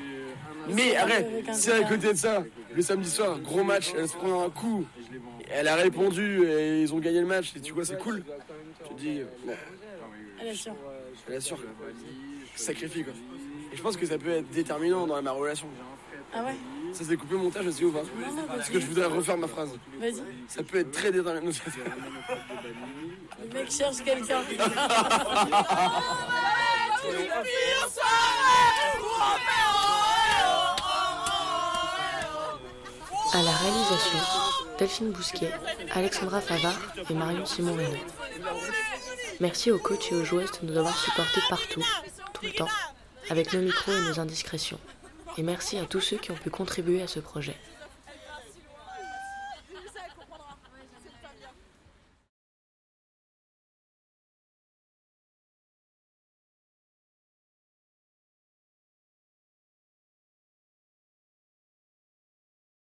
Mais 0.68 0.96
arrête, 0.96 1.28
si 1.52 1.70
à 1.70 1.82
côté 1.84 2.12
de 2.12 2.18
ça, 2.18 2.44
le 2.74 2.82
samedi 2.82 3.10
soir, 3.10 3.38
gros 3.38 3.62
match, 3.62 3.92
elle 3.96 4.08
se 4.08 4.16
prend 4.16 4.44
un 4.44 4.50
coup, 4.50 4.84
elle 5.50 5.68
a 5.68 5.76
répondu 5.76 6.44
et 6.44 6.82
ils 6.82 6.94
ont 6.94 6.98
gagné 6.98 7.20
le 7.20 7.26
match, 7.26 7.52
et 7.56 7.60
tu 7.60 7.72
vois, 7.72 7.84
c'est 7.84 7.98
cool. 7.98 8.24
Tu 8.88 8.94
te 8.94 9.00
dis, 9.00 9.20
bon, 9.44 9.52
Elle 10.40 10.48
assure. 10.48 10.74
elle 11.28 11.36
assure. 11.36 11.58
Sacrifie 12.54 13.04
quoi. 13.04 13.12
Et 13.72 13.76
je 13.76 13.82
pense 13.82 13.96
que 13.96 14.06
ça 14.06 14.18
peut 14.18 14.30
être 14.30 14.48
déterminant 14.50 15.06
dans 15.06 15.20
ma 15.20 15.32
relation. 15.32 15.68
Ah 16.32 16.42
ouais 16.42 16.56
Ça 16.92 17.04
s'est 17.04 17.16
coupé 17.16 17.34
au 17.34 17.38
montage 17.38 17.66
aussi 17.66 17.84
ou 17.84 17.92
pas 17.92 18.02
non, 18.02 18.42
Parce 18.48 18.68
que 18.68 18.80
je 18.80 18.86
voudrais 18.86 19.06
refaire 19.06 19.36
ma 19.36 19.46
phrase. 19.46 19.70
Vas-y. 19.98 20.22
Ça 20.48 20.62
peut 20.62 20.78
être 20.78 20.90
très 20.90 21.12
déterminant. 21.12 21.50
Le 23.42 23.54
mec 23.54 23.70
cherche 23.70 24.02
quelqu'un. 24.02 24.42
À 33.32 33.42
la 33.42 33.50
réalisation, 33.50 34.18
Delphine 34.78 35.10
Bousquet, 35.10 35.50
Alexandra 35.94 36.40
Favard 36.40 36.78
et 37.10 37.14
Marion 37.14 37.46
Simon. 37.46 37.76
Merci 39.40 39.70
aux 39.70 39.78
coachs 39.78 40.10
et 40.12 40.14
aux 40.14 40.24
joueuses 40.24 40.52
de 40.62 40.66
nous 40.70 40.78
avoir 40.78 40.96
supportés 40.96 41.40
partout, 41.48 41.84
tout 42.32 42.44
le 42.44 42.52
temps, 42.52 42.68
avec 43.28 43.52
nos 43.52 43.60
micros 43.60 43.92
et 43.92 44.08
nos 44.08 44.20
indiscrétions. 44.20 44.78
Et 45.38 45.42
merci 45.42 45.78
à 45.78 45.84
tous 45.84 46.00
ceux 46.00 46.16
qui 46.16 46.30
ont 46.30 46.36
pu 46.36 46.50
contribuer 46.50 47.02
à 47.02 47.08
ce 47.08 47.20
projet. 47.20 47.56